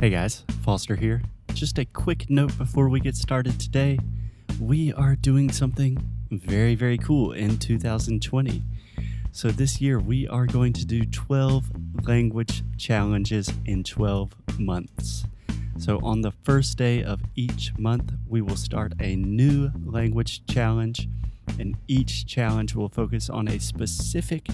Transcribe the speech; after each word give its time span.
Hey 0.00 0.10
guys, 0.10 0.44
Foster 0.62 0.94
here. 0.94 1.22
Just 1.54 1.76
a 1.76 1.84
quick 1.84 2.30
note 2.30 2.56
before 2.56 2.88
we 2.88 3.00
get 3.00 3.16
started 3.16 3.58
today. 3.58 3.98
We 4.60 4.92
are 4.92 5.16
doing 5.16 5.50
something 5.50 5.98
very, 6.30 6.76
very 6.76 6.98
cool 6.98 7.32
in 7.32 7.58
2020. 7.58 8.62
So, 9.32 9.48
this 9.48 9.80
year 9.80 9.98
we 9.98 10.28
are 10.28 10.46
going 10.46 10.72
to 10.74 10.86
do 10.86 11.04
12 11.04 12.06
language 12.06 12.62
challenges 12.76 13.52
in 13.66 13.82
12 13.82 14.60
months. 14.60 15.24
So, 15.78 15.98
on 16.04 16.20
the 16.20 16.30
first 16.30 16.78
day 16.78 17.02
of 17.02 17.20
each 17.34 17.76
month, 17.76 18.12
we 18.28 18.40
will 18.40 18.54
start 18.54 18.92
a 19.00 19.16
new 19.16 19.72
language 19.84 20.46
challenge, 20.46 21.08
and 21.58 21.76
each 21.88 22.24
challenge 22.24 22.76
will 22.76 22.88
focus 22.88 23.28
on 23.28 23.48
a 23.48 23.58
specific 23.58 24.46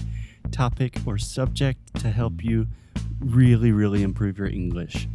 topic 0.49 0.97
or 1.05 1.19
subject 1.19 1.93
to 1.99 2.09
help 2.09 2.43
you 2.43 2.65
really, 3.19 3.71
really 3.71 4.01
improve 4.01 4.39
your 4.39 4.49
English. 4.49 5.07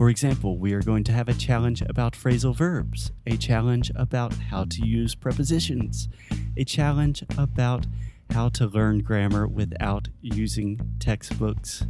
For 0.00 0.08
example, 0.08 0.56
we 0.56 0.72
are 0.72 0.80
going 0.80 1.04
to 1.04 1.12
have 1.12 1.28
a 1.28 1.34
challenge 1.34 1.82
about 1.82 2.14
phrasal 2.14 2.56
verbs, 2.56 3.12
a 3.26 3.36
challenge 3.36 3.92
about 3.94 4.32
how 4.32 4.64
to 4.64 4.86
use 4.86 5.14
prepositions, 5.14 6.08
a 6.56 6.64
challenge 6.64 7.22
about 7.36 7.86
how 8.30 8.48
to 8.48 8.66
learn 8.66 9.00
grammar 9.00 9.46
without 9.46 10.08
using 10.22 10.80
textbooks. 11.00 11.84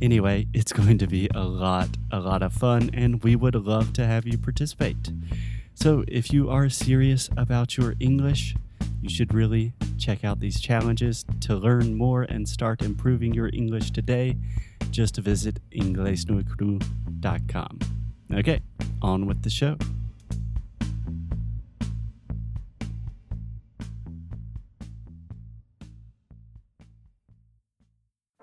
Anyway, 0.00 0.46
it's 0.54 0.72
going 0.72 0.96
to 0.98 1.08
be 1.08 1.28
a 1.34 1.42
lot, 1.42 1.88
a 2.12 2.20
lot 2.20 2.44
of 2.44 2.52
fun, 2.52 2.88
and 2.92 3.24
we 3.24 3.34
would 3.34 3.56
love 3.56 3.92
to 3.94 4.06
have 4.06 4.28
you 4.28 4.38
participate. 4.38 5.10
So, 5.74 6.04
if 6.06 6.32
you 6.32 6.48
are 6.50 6.68
serious 6.68 7.30
about 7.36 7.76
your 7.76 7.96
English, 7.98 8.54
you 9.02 9.08
should 9.08 9.34
really 9.34 9.72
check 9.98 10.22
out 10.22 10.38
these 10.38 10.60
challenges 10.60 11.24
to 11.40 11.56
learn 11.56 11.96
more 11.96 12.22
and 12.22 12.48
start 12.48 12.80
improving 12.80 13.34
your 13.34 13.50
English 13.52 13.90
today. 13.90 14.36
Just 14.90 15.16
visit 15.18 15.60
inglesnuecru.com. 15.70 17.78
Okay, 18.32 18.60
on 19.02 19.26
with 19.26 19.42
the 19.42 19.50
show. 19.50 19.76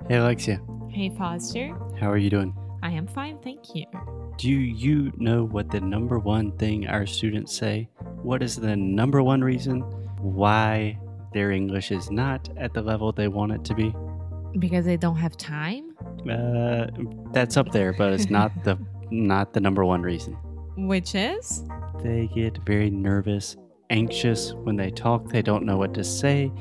Hey 0.08 0.16
Alexia, 0.16 0.62
Hey 0.90 1.10
Foster, 1.10 1.76
how 2.00 2.10
are 2.10 2.18
you 2.18 2.30
doing? 2.30 2.56
I 2.82 2.92
am 2.92 3.08
fine, 3.08 3.40
thank 3.40 3.76
you. 3.76 3.84
Do 4.38 4.50
you 4.50 5.12
know 5.18 5.44
what 5.44 5.70
the 5.70 5.82
number 5.82 6.20
one 6.20 6.54
thing 6.58 6.88
our 6.88 7.06
students 7.06 7.54
say? 7.56 7.90
What 8.22 8.42
is 8.42 8.56
the 8.56 8.78
number 8.78 9.22
one 9.22 9.44
reason 9.44 9.82
why 10.22 10.98
their 11.34 11.52
English 11.52 11.92
is 11.92 12.10
not 12.10 12.48
at 12.56 12.74
the 12.74 12.82
level 12.82 13.12
they 13.12 13.28
want 13.28 13.52
it 13.52 13.66
to 13.66 13.76
be? 13.76 13.94
Because 14.60 14.86
they 14.86 14.96
don't 14.96 15.18
have 15.18 15.36
time? 15.36 15.92
Uh, 16.30 16.88
that's 17.32 17.58
up 17.58 17.72
there, 17.72 17.94
but 17.94 18.14
it's 18.14 18.30
not 18.30 18.52
the 18.64 18.78
not 19.12 19.54
the 19.54 19.60
number 19.60 19.86
one 19.86 20.02
reason. 20.02 20.34
Which 20.78 21.16
is? 21.16 21.64
They 22.04 22.30
get 22.34 22.60
very 22.66 22.90
nervous, 22.90 23.58
anxious 23.90 24.54
when 24.54 24.76
they 24.76 24.92
talk. 24.92 25.30
They 25.30 25.42
don't 25.42 25.66
know 25.66 25.78
what 25.78 25.94
to 25.96 26.04
say. 26.04 26.52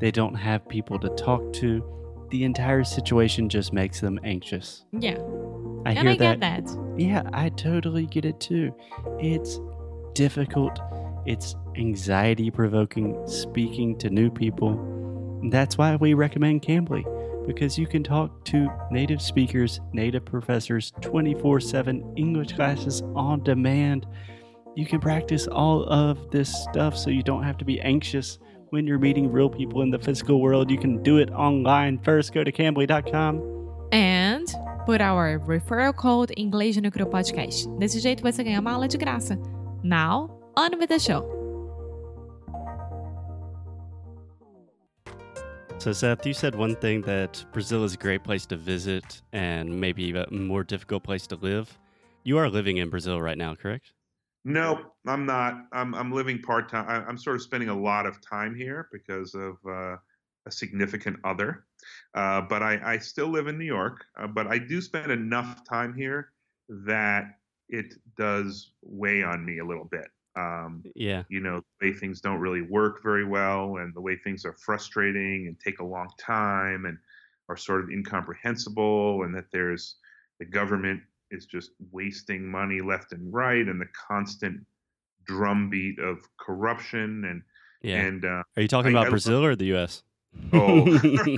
They 0.00 0.10
don't 0.10 0.34
have 0.34 0.68
people 0.68 0.98
to 1.00 1.08
talk 1.10 1.52
to. 1.54 1.82
The 2.30 2.44
entire 2.44 2.84
situation 2.84 3.48
just 3.48 3.72
makes 3.72 4.00
them 4.00 4.18
anxious. 4.24 4.84
Yeah. 4.92 5.18
I 5.86 5.92
and 5.92 5.98
hear 5.98 6.10
I 6.10 6.16
that. 6.16 6.40
get 6.40 6.66
that. 6.66 6.78
Yeah, 6.96 7.22
I 7.32 7.48
totally 7.50 8.06
get 8.06 8.24
it 8.24 8.40
too. 8.40 8.74
It's 9.18 9.60
difficult, 10.14 10.78
it's 11.26 11.54
anxiety 11.76 12.50
provoking 12.50 13.20
speaking 13.26 13.98
to 13.98 14.10
new 14.10 14.30
people. 14.30 14.90
That's 15.50 15.76
why 15.76 15.96
we 15.96 16.14
recommend 16.14 16.62
Cambly, 16.62 17.04
because 17.46 17.78
you 17.78 17.86
can 17.86 18.02
talk 18.02 18.44
to 18.44 18.68
native 18.90 19.20
speakers, 19.20 19.80
native 19.92 20.24
professors, 20.24 20.92
24 21.00 21.60
7 21.60 22.14
English 22.16 22.52
classes 22.52 23.02
on 23.14 23.42
demand. 23.42 24.06
You 24.76 24.86
can 24.86 25.00
practice 25.00 25.46
all 25.46 25.84
of 25.84 26.30
this 26.30 26.52
stuff 26.64 26.96
so 26.96 27.10
you 27.10 27.22
don't 27.22 27.44
have 27.44 27.56
to 27.58 27.64
be 27.64 27.80
anxious 27.80 28.38
when 28.70 28.86
you're 28.86 28.98
meeting 28.98 29.30
real 29.30 29.48
people 29.48 29.82
in 29.82 29.90
the 29.90 29.98
physical 29.98 30.40
world. 30.40 30.70
You 30.70 30.78
can 30.78 31.02
do 31.02 31.18
it 31.18 31.30
online. 31.30 31.98
First, 31.98 32.34
go 32.34 32.42
to 32.42 32.50
cambly.com. 32.50 33.88
And 33.92 34.52
put 34.84 35.00
our 35.00 35.38
referral 35.38 35.94
code 35.94 36.32
Inglês 36.36 36.76
no 36.76 36.90
Podcast. 36.90 37.68
Desse 37.78 38.00
jeito 38.00 38.22
você 38.22 38.42
ganha 38.42 38.60
uma 38.60 38.72
aula 38.72 38.88
de 38.88 38.98
graça. 38.98 39.38
Now, 39.82 40.30
on 40.56 40.78
with 40.78 40.88
the 40.88 40.98
show. 40.98 41.43
So, 45.84 45.92
Seth, 45.92 46.24
you 46.24 46.32
said 46.32 46.54
one 46.54 46.76
thing 46.76 47.02
that 47.02 47.44
Brazil 47.52 47.84
is 47.84 47.92
a 47.92 47.98
great 47.98 48.24
place 48.24 48.46
to 48.46 48.56
visit 48.56 49.20
and 49.34 49.82
maybe 49.82 50.16
a 50.16 50.26
more 50.30 50.64
difficult 50.64 51.02
place 51.02 51.26
to 51.26 51.36
live. 51.36 51.78
You 52.22 52.38
are 52.38 52.48
living 52.48 52.78
in 52.78 52.88
Brazil 52.88 53.20
right 53.20 53.36
now, 53.36 53.54
correct? 53.54 53.92
No, 54.46 54.80
I'm 55.06 55.26
not. 55.26 55.66
I'm 55.72 55.94
I'm 55.94 56.10
living 56.10 56.40
part 56.40 56.70
time. 56.70 57.04
I'm 57.06 57.18
sort 57.18 57.36
of 57.36 57.42
spending 57.42 57.68
a 57.68 57.78
lot 57.78 58.06
of 58.06 58.18
time 58.22 58.54
here 58.54 58.88
because 58.92 59.34
of 59.34 59.56
uh, 59.68 59.96
a 60.46 60.50
significant 60.50 61.18
other. 61.22 61.66
Uh, 62.14 62.40
but 62.40 62.62
I, 62.62 62.80
I 62.94 62.96
still 62.96 63.28
live 63.28 63.46
in 63.46 63.58
New 63.58 63.66
York. 63.66 64.06
Uh, 64.18 64.26
but 64.26 64.46
I 64.46 64.56
do 64.56 64.80
spend 64.80 65.12
enough 65.12 65.68
time 65.68 65.92
here 65.92 66.30
that 66.86 67.24
it 67.68 67.92
does 68.16 68.72
weigh 68.80 69.22
on 69.22 69.44
me 69.44 69.58
a 69.58 69.66
little 69.66 69.84
bit. 69.84 70.06
Um, 70.36 70.82
Yeah. 70.94 71.22
you 71.28 71.40
know, 71.40 71.62
the 71.80 71.88
way 71.88 71.92
things 71.92 72.20
don't 72.20 72.40
really 72.40 72.62
work 72.62 73.02
very 73.02 73.24
well, 73.24 73.76
and 73.76 73.94
the 73.94 74.00
way 74.00 74.16
things 74.16 74.44
are 74.44 74.54
frustrating 74.54 75.46
and 75.46 75.58
take 75.60 75.78
a 75.80 75.84
long 75.84 76.08
time 76.18 76.86
and 76.86 76.98
are 77.48 77.56
sort 77.56 77.82
of 77.84 77.90
incomprehensible, 77.90 79.22
and 79.24 79.34
that 79.34 79.50
there's 79.52 79.96
the 80.40 80.44
government 80.44 81.00
is 81.30 81.46
just 81.46 81.70
wasting 81.92 82.44
money 82.46 82.80
left 82.80 83.12
and 83.12 83.32
right, 83.32 83.66
and 83.68 83.80
the 83.80 83.88
constant 84.08 84.60
drumbeat 85.26 85.98
of 85.98 86.18
corruption 86.38 87.24
and 87.24 87.42
Yeah. 87.82 88.00
and 88.02 88.24
uh, 88.24 88.42
are 88.56 88.62
you 88.62 88.68
talking 88.68 88.88
I- 88.88 88.98
about 88.98 89.06
I- 89.06 89.10
Brazil 89.10 89.44
or 89.44 89.54
the 89.54 89.74
US? 89.76 90.02
Oh. 90.52 90.84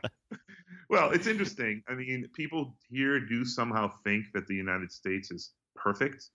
well, 0.88 1.10
it's 1.10 1.26
interesting. 1.26 1.82
I 1.88 1.94
mean, 1.94 2.28
people 2.34 2.76
here 2.88 3.18
do 3.20 3.44
somehow 3.44 3.90
think 4.04 4.26
that 4.34 4.46
the 4.46 4.54
United 4.54 4.92
States 4.92 5.30
is 5.30 5.52
perfect 5.74 6.30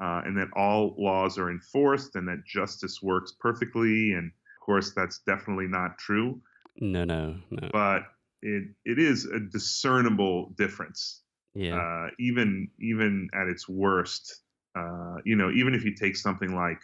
uh, 0.00 0.22
and 0.24 0.36
that 0.36 0.48
all 0.56 0.94
laws 0.98 1.38
are 1.38 1.50
enforced 1.50 2.16
and 2.16 2.26
that 2.28 2.44
justice 2.46 3.00
works 3.02 3.32
perfectly. 3.38 4.12
And 4.12 4.26
of 4.28 4.64
course, 4.66 4.92
that's 4.94 5.20
definitely 5.26 5.66
not 5.68 5.98
true. 5.98 6.40
no, 6.80 7.04
no, 7.04 7.36
no. 7.50 7.68
But 7.72 8.02
it, 8.42 8.64
it 8.84 8.98
is 8.98 9.26
a 9.26 9.40
discernible 9.40 10.50
difference, 10.56 11.22
Yeah. 11.54 11.76
uh, 11.76 12.08
even 12.18 12.68
even 12.80 13.28
at 13.34 13.48
its 13.48 13.68
worst. 13.68 14.42
Uh, 14.76 15.16
you 15.24 15.36
know, 15.36 15.50
even 15.52 15.74
if 15.74 15.84
you 15.84 15.94
take 15.94 16.16
something 16.16 16.54
like 16.54 16.80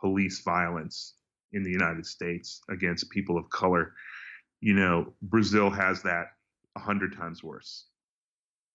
police 0.00 0.40
violence 0.42 1.14
in 1.52 1.62
the 1.64 1.70
United 1.70 2.06
States 2.06 2.60
against 2.70 3.10
people 3.10 3.36
of 3.36 3.48
color, 3.50 3.92
you 4.60 4.74
know, 4.74 5.12
Brazil 5.22 5.70
has 5.70 6.02
that 6.02 6.26
a 6.76 6.80
hundred 6.80 7.16
times 7.16 7.42
worse. 7.42 7.86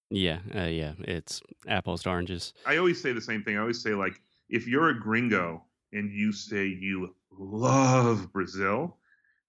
Yeah. 0.10 0.40
Uh, 0.56 0.66
yeah. 0.66 0.94
It's 1.00 1.42
apples 1.68 2.04
to 2.04 2.10
oranges. 2.10 2.54
I 2.66 2.78
always 2.78 3.02
say 3.02 3.14
the 3.14 3.22
same 3.22 3.44
thing. 3.44 3.58
I 3.58 3.62
always 3.62 3.82
say 3.82 3.94
like, 3.94 4.22
if 4.50 4.68
you're 4.68 4.90
a 4.90 5.00
gringo 5.00 5.64
and 5.94 6.12
you 6.12 6.32
say 6.32 6.68
you 6.68 7.16
love 7.38 8.32
Brazil, 8.32 8.98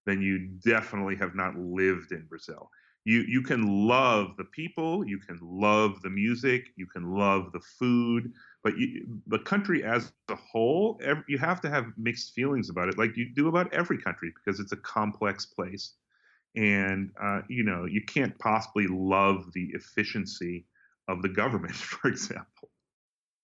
then 0.07 0.21
you 0.23 0.49
definitely 0.65 1.17
have 1.17 1.35
not 1.35 1.57
lived 1.57 2.13
in 2.13 2.27
Brazil. 2.27 2.71
You 3.05 3.25
you 3.27 3.41
can 3.43 3.87
love 3.89 4.37
the 4.37 4.45
people, 4.45 5.07
you 5.07 5.19
can 5.19 5.39
love 5.41 6.03
the 6.03 6.11
music, 6.11 6.67
you 6.77 6.87
can 6.87 7.15
love 7.15 7.51
the 7.53 7.61
food, 7.61 8.31
but 8.63 8.77
you, 8.77 9.21
the 9.27 9.39
country 9.39 9.83
as 9.85 10.13
a 10.29 10.37
whole, 10.37 11.01
ev 11.03 11.25
you 11.27 11.39
have 11.39 11.63
to 11.63 11.71
have 11.71 11.87
mixed 11.97 12.35
feelings 12.35 12.69
about 12.69 12.89
it, 12.91 12.99
like 12.99 13.17
you 13.17 13.31
do 13.35 13.49
about 13.49 13.73
every 13.73 13.97
country, 13.97 14.31
because 14.35 14.61
it's 14.61 14.73
a 14.73 14.77
complex 14.77 15.47
place, 15.47 15.95
and 16.57 17.13
uh, 17.23 17.41
you 17.49 17.63
know 17.65 17.85
you 17.85 18.03
can't 18.05 18.39
possibly 18.39 18.87
love 18.89 19.53
the 19.53 19.71
efficiency 19.75 20.67
of 21.09 21.23
the 21.23 21.29
government, 21.29 21.75
for 21.93 22.09
example. 22.09 22.71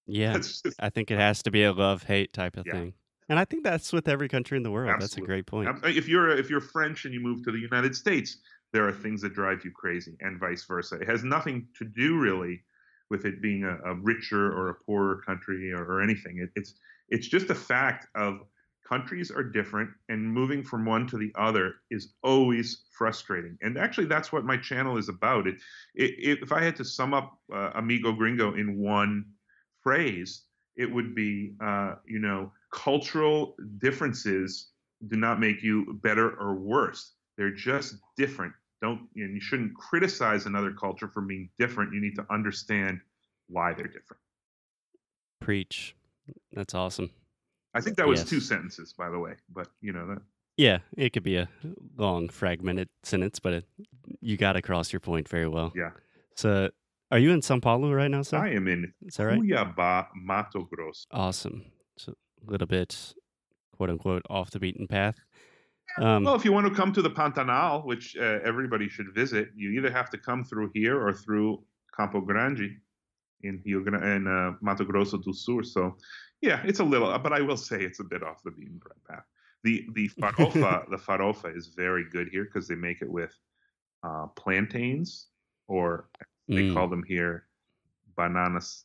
Yeah. 0.06 0.34
Just 0.34 0.66
I 0.78 0.90
think 0.90 1.10
it 1.10 1.18
has 1.18 1.42
to 1.44 1.50
be 1.50 1.64
a 1.64 1.72
love 1.72 2.04
hate 2.04 2.32
type 2.32 2.56
of 2.56 2.66
Yeah. 2.66 2.74
thing. 2.74 2.94
And 3.28 3.40
I 3.40 3.44
think 3.44 3.64
that's 3.64 3.92
with 3.92 4.06
every 4.06 4.28
country 4.28 4.56
in 4.56 4.62
the 4.62 4.70
world. 4.70 5.00
That's 5.00 5.16
a 5.16 5.20
great 5.20 5.46
point. 5.46 5.68
If 5.84 6.08
you're 6.08 6.30
if 6.30 6.48
you're 6.48 6.60
French 6.60 7.04
and 7.04 7.12
you 7.12 7.20
move 7.20 7.42
to 7.44 7.50
the 7.50 7.58
United 7.58 7.96
States, 7.96 8.38
there 8.72 8.86
are 8.86 8.92
things 8.92 9.20
that 9.22 9.34
drive 9.34 9.64
you 9.64 9.72
crazy, 9.72 10.16
and 10.20 10.38
vice 10.38 10.64
versa. 10.64 10.96
It 11.00 11.08
has 11.08 11.24
nothing 11.24 11.66
to 11.78 11.84
do 11.84 12.18
really 12.18 12.62
with 13.10 13.24
it 13.24 13.42
being 13.42 13.64
a, 13.64 13.78
a 13.84 13.94
richer 13.94 14.52
or 14.52 14.68
a 14.68 14.74
poorer 14.74 15.22
country 15.26 15.72
or, 15.72 15.84
or 15.84 16.00
anything. 16.02 16.38
It, 16.38 16.50
it's 16.54 16.74
it's 17.08 17.26
just 17.26 17.50
a 17.50 17.54
fact 17.54 18.06
of 18.14 18.40
countries 18.88 19.30
are 19.30 19.42
different, 19.42 19.90
and 20.08 20.32
moving 20.32 20.62
from 20.62 20.84
one 20.84 21.06
to 21.08 21.16
the 21.16 21.32
other 21.34 21.74
is 21.90 22.14
always 22.22 22.84
frustrating. 22.96 23.58
And 23.62 23.78
actually, 23.78 24.06
that's 24.06 24.32
what 24.32 24.44
my 24.44 24.56
channel 24.56 24.96
is 24.96 25.08
about. 25.08 25.46
It, 25.46 25.56
it, 25.94 26.38
if 26.42 26.52
I 26.52 26.62
had 26.62 26.76
to 26.76 26.84
sum 26.84 27.14
up 27.14 27.38
uh, 27.52 27.70
Amigo 27.74 28.12
Gringo 28.12 28.54
in 28.54 28.78
one 28.78 29.24
phrase, 29.82 30.42
it 30.76 30.92
would 30.92 31.14
be, 31.14 31.54
uh, 31.60 31.94
you 32.06 32.18
know, 32.18 32.52
cultural 32.72 33.56
differences 33.78 34.68
do 35.08 35.16
not 35.16 35.40
make 35.40 35.62
you 35.62 35.98
better 36.02 36.30
or 36.38 36.54
worse. 36.54 37.12
They're 37.36 37.54
just 37.54 37.96
different. 38.16 38.52
Don't 38.82 39.00
and 39.16 39.34
you 39.34 39.40
shouldn't 39.40 39.74
criticize 39.74 40.46
another 40.46 40.72
culture 40.72 41.08
for 41.08 41.22
being 41.22 41.48
different. 41.58 41.94
You 41.94 42.00
need 42.00 42.14
to 42.16 42.26
understand 42.30 43.00
why 43.48 43.72
they're 43.72 43.86
different. 43.86 44.20
Preach. 45.40 45.94
That's 46.52 46.74
awesome. 46.74 47.10
I 47.76 47.80
think 47.80 47.96
that 47.98 48.08
was 48.08 48.20
Yes. 48.20 48.30
two 48.30 48.40
sentences, 48.40 48.94
by 48.94 49.10
the 49.10 49.18
way, 49.18 49.34
but 49.50 49.68
you 49.80 49.92
know 49.92 50.06
that. 50.08 50.22
Yeah, 50.56 50.78
it 50.96 51.12
could 51.12 51.22
be 51.22 51.36
a 51.36 51.48
long 51.96 52.30
fragmented 52.30 52.88
sentence, 53.02 53.38
but 53.38 53.52
it, 53.52 53.64
you 54.20 54.38
got 54.38 54.56
across 54.56 54.92
your 54.92 55.00
point 55.00 55.28
very 55.28 55.46
well. 55.46 55.72
Yeah. 55.76 55.90
So, 56.34 56.70
are 57.10 57.18
you 57.18 57.30
in 57.32 57.42
Sao 57.42 57.60
Paulo 57.60 57.92
right 57.92 58.10
now, 58.10 58.22
sir? 58.22 58.38
I 58.38 58.50
am 58.54 58.66
in 58.66 58.92
Is 59.04 59.16
that 59.16 59.24
right? 59.26 59.38
Cuiabá, 59.40 60.06
Mato 60.14 60.62
Grosso. 60.62 61.06
Awesome. 61.10 61.64
So 61.98 62.14
a 62.46 62.50
little 62.50 62.66
bit, 62.66 63.14
quote 63.76 63.90
unquote, 63.90 64.22
off 64.30 64.50
the 64.50 64.58
beaten 64.58 64.86
path. 64.88 65.16
Um, 66.00 66.24
Well, 66.24 66.34
if 66.34 66.44
you 66.44 66.52
want 66.52 66.66
to 66.66 66.74
come 66.74 66.92
to 66.94 67.02
the 67.02 67.10
Pantanal, 67.10 67.84
which 67.84 68.16
uh, 68.16 68.38
everybody 68.42 68.88
should 68.88 69.14
visit, 69.14 69.50
you 69.54 69.70
either 69.72 69.90
have 69.90 70.08
to 70.10 70.18
come 70.18 70.42
through 70.42 70.70
here 70.74 70.98
or 70.98 71.12
through 71.12 71.62
Campo 71.96 72.20
Grande 72.22 72.78
in 73.42 73.62
Rio 73.64 73.80
Grande 73.80 74.04
in 74.16 74.26
uh, 74.26 74.52
Mato 74.62 74.84
Grosso 74.84 75.18
do 75.18 75.32
Sul. 75.34 75.62
So, 75.64 75.96
yeah, 76.40 76.62
it's 76.64 76.80
a 76.80 76.84
little, 76.84 77.16
but 77.18 77.32
I 77.32 77.40
will 77.40 77.56
say 77.56 77.82
it's 77.82 78.00
a 78.00 78.04
bit 78.04 78.22
off 78.22 78.42
the 78.44 78.50
beaten 78.50 78.80
path. 79.08 79.24
The 79.64 79.86
the 79.94 80.08
farofa 80.22 80.88
the 80.90 80.96
farofa 80.96 81.56
is 81.56 81.68
very 81.68 82.04
good 82.10 82.28
here 82.28 82.44
because 82.44 82.68
they 82.68 82.74
make 82.74 83.02
it 83.02 83.10
with 83.10 83.34
uh, 84.04 84.26
plantains 84.28 85.28
or 85.68 86.10
they 86.54 86.62
mm, 86.62 86.64
call 86.64 86.88
them 86.88 87.04
here 87.04 87.46
bananas 88.16 88.84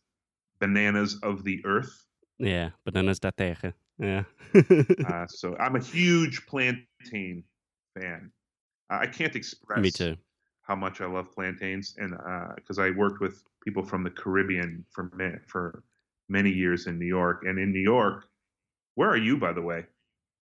bananas 0.59 1.19
of 1.23 1.43
the 1.43 1.61
earth. 1.65 2.05
yeah, 2.39 2.71
bananas 2.85 3.19
da 3.19 3.31
terra. 3.31 3.73
Yeah. 3.97 4.23
Uh, 5.03 5.25
so 5.27 5.55
I'm 5.57 5.75
a 5.75 5.79
huge 5.79 6.45
plantain 6.45 7.43
fan. 7.99 8.31
I 8.89 8.99
I 9.03 9.07
can't 9.07 9.35
express 9.35 9.71
Me 9.75 9.91
too. 9.91 10.17
how 10.63 10.75
much 10.75 11.01
I 11.01 11.07
love 11.07 11.31
plantains, 11.31 11.95
and 11.97 12.11
because 12.55 12.79
I 12.79 12.91
worked 12.91 13.21
with 13.21 13.43
people 13.63 13.83
from 13.83 14.03
the 14.03 14.11
Caribbean 14.11 14.85
for 14.91 15.11
for 15.47 15.83
many 16.31 16.49
years 16.49 16.87
in 16.87 16.97
New 16.97 17.05
York, 17.05 17.43
and 17.45 17.59
in 17.59 17.71
New 17.71 17.81
York, 17.81 18.25
where 18.95 19.09
are 19.09 19.17
you, 19.17 19.37
by 19.37 19.51
the 19.53 19.61
way? 19.61 19.85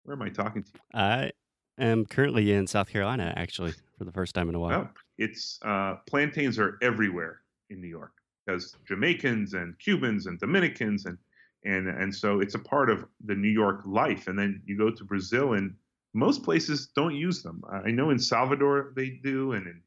Where 0.04 0.16
am 0.16 0.22
I 0.22 0.28
talking 0.28 0.62
to 0.62 0.70
you? 0.74 0.80
I 0.94 1.32
am 1.78 2.06
currently 2.06 2.52
in 2.52 2.66
South 2.66 2.88
Carolina, 2.88 3.32
actually, 3.36 3.72
for 3.98 4.04
the 4.04 4.12
first 4.12 4.34
time 4.34 4.48
in 4.48 4.54
a 4.54 4.60
while. 4.60 4.78
Well, 4.78 4.90
it's 5.18 5.58
uh, 5.62 5.96
plantains 6.08 6.58
are 6.58 6.78
everywhere 6.82 7.40
in 7.70 7.80
New 7.80 7.88
York 7.88 8.12
because 8.46 8.76
Jamaicans 8.86 9.54
and 9.54 9.78
Cubans 9.78 10.26
and 10.26 10.38
Dominicans 10.38 11.06
and 11.06 11.18
and 11.64 11.88
and 11.88 12.14
so 12.14 12.40
it's 12.40 12.54
a 12.54 12.58
part 12.58 12.90
of 12.90 13.04
the 13.24 13.34
New 13.34 13.48
York 13.50 13.82
life. 13.86 14.26
And 14.26 14.38
then 14.38 14.62
you 14.64 14.76
go 14.76 14.90
to 14.90 15.04
Brazil, 15.04 15.52
and 15.54 15.74
most 16.14 16.42
places 16.42 16.88
don't 16.94 17.14
use 17.14 17.42
them. 17.42 17.62
I 17.70 17.90
know 17.90 18.10
in 18.10 18.18
Salvador 18.18 18.92
they 18.96 19.20
do, 19.22 19.52
and 19.52 19.66
in 19.66 19.82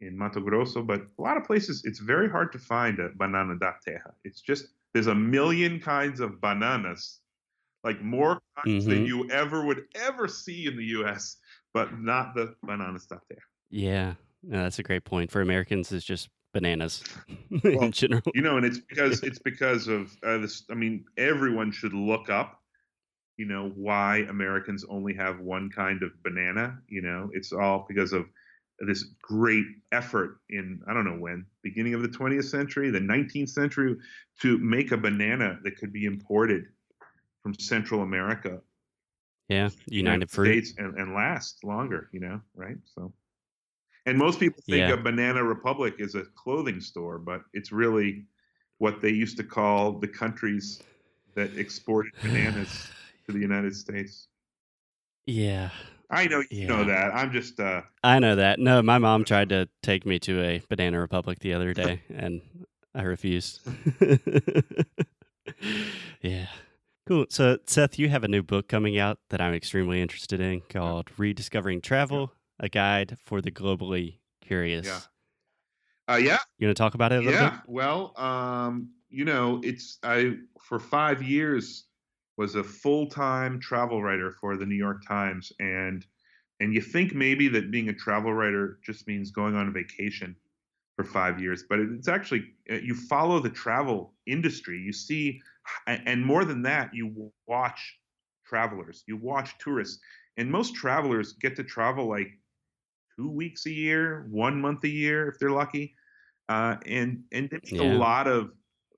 in 0.00 0.18
Mato 0.18 0.40
Grosso, 0.40 0.82
but 0.82 1.02
a 1.18 1.22
lot 1.22 1.36
of 1.36 1.44
places 1.44 1.82
it's 1.84 2.00
very 2.00 2.28
hard 2.28 2.52
to 2.52 2.58
find 2.58 2.98
a 2.98 3.10
banana 3.16 3.56
da 3.58 3.72
terra. 3.84 4.12
It's 4.24 4.40
just 4.40 4.66
there's 4.94 5.06
a 5.08 5.14
million 5.14 5.80
kinds 5.80 6.20
of 6.20 6.40
bananas, 6.40 7.20
like 7.84 8.00
more 8.02 8.40
kinds 8.56 8.84
than 8.86 9.04
Mhm. 9.04 9.06
you 9.06 9.30
ever 9.30 9.64
would 9.64 9.84
ever 9.94 10.28
see 10.28 10.66
in 10.66 10.76
the 10.76 10.84
U.S., 10.86 11.38
but 11.74 11.98
not 12.00 12.34
the 12.34 12.54
banana 12.62 12.98
stuff 12.98 13.22
there. 13.28 13.42
Yeah, 13.70 14.14
no, 14.42 14.62
that's 14.62 14.78
a 14.78 14.82
great 14.82 15.04
point. 15.04 15.30
For 15.30 15.40
Americans, 15.40 15.92
it's 15.92 16.04
just 16.04 16.28
bananas 16.52 17.04
Well, 17.64 17.84
in 17.84 17.92
general. 17.92 18.22
you 18.34 18.42
know, 18.42 18.56
and 18.56 18.64
it's 18.66 18.78
because 18.88 19.22
it's 19.22 19.38
because 19.38 19.88
of 19.88 20.16
uh, 20.22 20.38
this. 20.38 20.64
I 20.70 20.74
mean, 20.74 21.04
everyone 21.16 21.70
should 21.72 21.92
look 21.92 22.30
up, 22.30 22.62
you 23.36 23.46
know, 23.46 23.70
why 23.70 24.18
Americans 24.28 24.84
only 24.88 25.14
have 25.14 25.40
one 25.40 25.70
kind 25.70 26.02
of 26.02 26.22
banana. 26.22 26.80
You 26.88 27.02
know, 27.02 27.30
it's 27.32 27.52
all 27.52 27.84
because 27.88 28.12
of 28.12 28.26
this 28.80 29.04
great 29.22 29.66
effort 29.92 30.40
in 30.50 30.82
I 30.86 30.94
don't 30.94 31.04
know 31.04 31.18
when, 31.18 31.46
beginning 31.62 31.94
of 31.94 32.02
the 32.02 32.08
20th 32.08 32.44
century, 32.44 32.90
the 32.90 33.00
19th 33.00 33.48
century, 33.48 33.96
to 34.42 34.58
make 34.58 34.92
a 34.92 34.96
banana 34.96 35.58
that 35.64 35.76
could 35.78 35.92
be 35.92 36.04
imported 36.04 36.66
from 37.42 37.54
Central 37.54 38.02
America, 38.02 38.60
Yeah, 39.48 39.70
United 39.86 40.30
Fruit. 40.30 40.46
States, 40.64 40.74
and, 40.78 40.94
and 40.98 41.14
last 41.14 41.64
longer. 41.64 42.08
You 42.12 42.20
know, 42.20 42.40
right? 42.54 42.76
So. 42.94 43.12
And 44.04 44.16
most 44.16 44.38
people 44.38 44.62
think 44.66 44.88
Yeah. 44.88 44.92
of 44.94 45.02
Banana 45.02 45.42
Republic 45.42 46.00
as 46.00 46.14
a 46.14 46.24
clothing 46.36 46.80
store, 46.80 47.18
but 47.18 47.42
it's 47.54 47.72
really 47.72 48.26
what 48.78 49.00
they 49.00 49.10
used 49.10 49.36
to 49.38 49.42
call 49.44 49.98
the 49.98 50.06
countries 50.06 50.80
that 51.34 51.56
exported 51.56 52.12
bananas 52.22 52.88
to 53.26 53.32
the 53.32 53.40
United 53.40 53.74
States. 53.74 54.28
Yeah, 55.26 55.70
I 56.10 56.26
know 56.26 56.42
you 56.50 56.66
know 56.66 56.84
that. 56.84 57.14
I'm 57.14 57.32
just 57.32 57.58
uh 57.58 57.82
I 58.02 58.18
know 58.18 58.36
that. 58.36 58.58
No, 58.58 58.82
my 58.82 58.98
mom 58.98 59.24
tried 59.24 59.48
to 59.50 59.68
take 59.82 60.06
me 60.06 60.18
to 60.20 60.42
a 60.42 60.62
Banana 60.68 61.00
Republic 61.00 61.38
the 61.40 61.54
other 61.54 61.72
day, 61.74 62.02
and 62.14 62.42
I 62.94 63.02
refused. 63.02 63.60
yeah. 66.22 66.46
Cool. 67.06 67.26
So, 67.28 67.58
Seth, 67.66 67.98
you 67.98 68.08
have 68.08 68.24
a 68.24 68.28
new 68.28 68.42
book 68.42 68.68
coming 68.68 68.98
out 68.98 69.18
that 69.30 69.40
I'm 69.40 69.54
extremely 69.54 70.02
interested 70.02 70.40
in 70.40 70.62
called 70.62 71.08
Rediscovering 71.16 71.80
Travel 71.80 72.32
A 72.58 72.68
Guide 72.68 73.16
for 73.24 73.40
the 73.40 73.52
Globally 73.52 74.18
Curious. 74.40 74.86
Yeah. 74.86 75.00
uh 76.12 76.16
yeah, 76.16 76.38
You 76.58 76.66
want 76.66 76.76
to 76.76 76.82
talk 76.82 76.94
about 76.94 77.12
it 77.12 77.16
a 77.16 77.18
little 77.18 77.32
yeah. 77.32 77.50
bit? 77.50 77.60
Well, 77.66 78.12
um, 78.16 78.90
you 79.08 79.24
know, 79.24 79.60
it's 79.62 79.98
I 80.02 80.36
for 80.60 80.80
five 80.80 81.22
years 81.22 81.86
was 82.36 82.54
a 82.54 82.64
full 82.64 83.08
time 83.08 83.60
travel 83.60 84.02
writer 84.02 84.30
for 84.32 84.56
the 84.56 84.66
New 84.66 84.76
York 84.76 85.04
Times, 85.06 85.52
and 85.60 86.06
and 86.60 86.74
you 86.74 86.80
think 86.80 87.14
maybe 87.14 87.48
that 87.48 87.70
being 87.70 87.88
a 87.88 87.94
travel 87.94 88.32
writer 88.32 88.78
just 88.82 89.06
means 89.06 89.30
going 89.30 89.54
on 89.56 89.72
vacation 89.72 90.36
for 90.96 91.04
five 91.04 91.40
years, 91.40 91.64
but 91.68 91.78
it's 91.80 92.08
actually 92.08 92.54
uh, 92.70 92.74
you 92.76 92.94
follow 92.94 93.38
the 93.40 93.50
travel 93.50 94.14
industry. 94.26 94.78
You 94.78 94.92
see, 94.92 95.42
and 95.86 96.24
more 96.24 96.44
than 96.44 96.62
that, 96.62 96.94
you 96.94 97.32
watch 97.46 98.00
travelers, 98.46 99.04
you 99.06 99.16
watch 99.16 99.58
tourists, 99.58 100.02
and 100.36 100.50
most 100.50 100.74
travelers 100.74 101.34
get 101.34 101.56
to 101.56 101.64
travel 101.64 102.08
like 102.08 102.28
two 103.16 103.30
weeks 103.30 103.66
a 103.66 103.70
year, 103.70 104.26
one 104.30 104.60
month 104.60 104.84
a 104.84 104.88
year 104.88 105.28
if 105.28 105.38
they're 105.38 105.50
lucky, 105.50 105.94
uh, 106.48 106.76
and 106.86 107.24
and 107.32 107.50
they 107.50 107.58
make 107.64 107.80
Yeah. 107.80 107.80
a 107.80 107.84
lot 107.84 108.28
of 108.28 108.52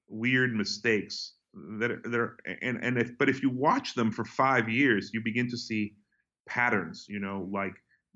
weird 0.08 0.54
mistakes 0.54 1.37
that 1.54 1.90
are, 1.90 2.00
that 2.02 2.20
are 2.20 2.38
and 2.62 2.82
and 2.82 2.98
if 2.98 3.16
but 3.18 3.28
if 3.28 3.42
you 3.42 3.50
watch 3.50 3.94
them 3.94 4.10
for 4.12 4.24
five 4.24 4.68
years, 4.68 5.12
you 5.12 5.20
begin 5.22 5.48
to 5.50 5.56
see 5.56 5.96
patterns. 6.46 7.06
You 7.08 7.20
know, 7.20 7.48
like 7.50 7.74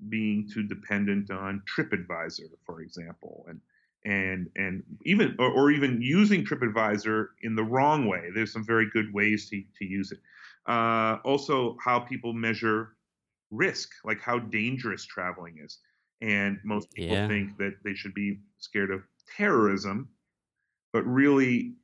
being 0.08 0.48
too 0.52 0.62
dependent 0.66 1.30
on 1.30 1.62
TripAdvisor, 1.74 2.50
for 2.64 2.80
example, 2.80 3.46
and 3.48 3.60
and 4.04 4.50
and 4.56 4.82
even 5.04 5.36
or, 5.38 5.50
or 5.50 5.70
even 5.70 6.02
using 6.02 6.44
TripAdvisor 6.44 7.28
in 7.42 7.54
the 7.54 7.64
wrong 7.64 8.06
way. 8.06 8.30
There's 8.34 8.52
some 8.52 8.64
very 8.64 8.88
good 8.90 9.12
ways 9.12 9.48
to 9.50 9.62
to 9.78 9.84
use 9.84 10.12
it. 10.12 10.20
Uh, 10.66 11.18
also, 11.24 11.76
how 11.84 12.00
people 12.00 12.32
measure 12.32 12.96
risk, 13.50 13.90
like 14.04 14.20
how 14.20 14.38
dangerous 14.38 15.04
traveling 15.04 15.58
is. 15.58 15.80
And 16.20 16.58
most 16.64 16.92
people 16.92 17.16
Yeah. 17.16 17.28
think 17.28 17.58
that 17.58 17.82
they 17.84 17.94
should 17.94 18.14
be 18.14 18.40
scared 18.58 18.90
of 18.92 19.02
terrorism, 19.36 20.10
but 20.92 21.02
really, 21.04 21.76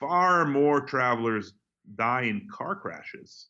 far 0.00 0.44
more 0.46 0.80
travelers 0.80 1.52
die 1.96 2.22
in 2.22 2.46
car 2.52 2.76
crashes 2.76 3.48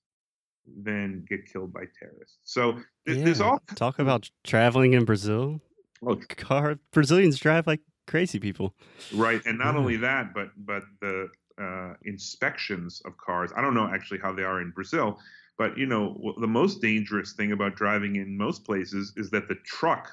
than 0.83 1.25
get 1.29 1.51
killed 1.51 1.73
by 1.73 1.85
terrorists. 1.99 2.39
So 2.45 2.73
th- 3.07 3.25
there's 3.25 3.41
all 3.41 3.61
Talk 3.75 3.99
about 3.99 4.29
traveling 4.45 4.93
in 4.93 5.05
Brazil. 5.05 5.61
oh, 6.07 6.17
Car 6.29 6.79
Brazilians 6.93 7.39
drive 7.39 7.67
like 7.67 7.81
crazy 8.07 8.39
people. 8.39 8.75
Right, 9.13 9.41
and 9.47 9.59
not 9.59 9.75
Yeah. 9.75 9.81
only 9.81 9.97
that, 9.99 10.35
but 10.35 10.51
but 10.59 10.83
the 11.01 11.29
uh, 11.61 11.95
inspections 12.05 13.03
of 13.05 13.17
cars. 13.17 13.51
I 13.57 13.61
don't 13.63 13.75
know 13.75 13.89
actually 13.89 14.21
how 14.21 14.33
they 14.33 14.45
are 14.45 14.61
in 14.61 14.71
Brazil, 14.71 15.19
but 15.57 15.77
you 15.79 15.87
know 15.87 16.35
the 16.41 16.47
most 16.47 16.81
dangerous 16.83 17.33
thing 17.33 17.53
about 17.53 17.75
driving 17.75 18.17
in 18.17 18.37
most 18.37 18.65
places 18.65 19.13
is 19.17 19.31
that 19.31 19.49
the 19.49 19.57
truck 19.65 20.11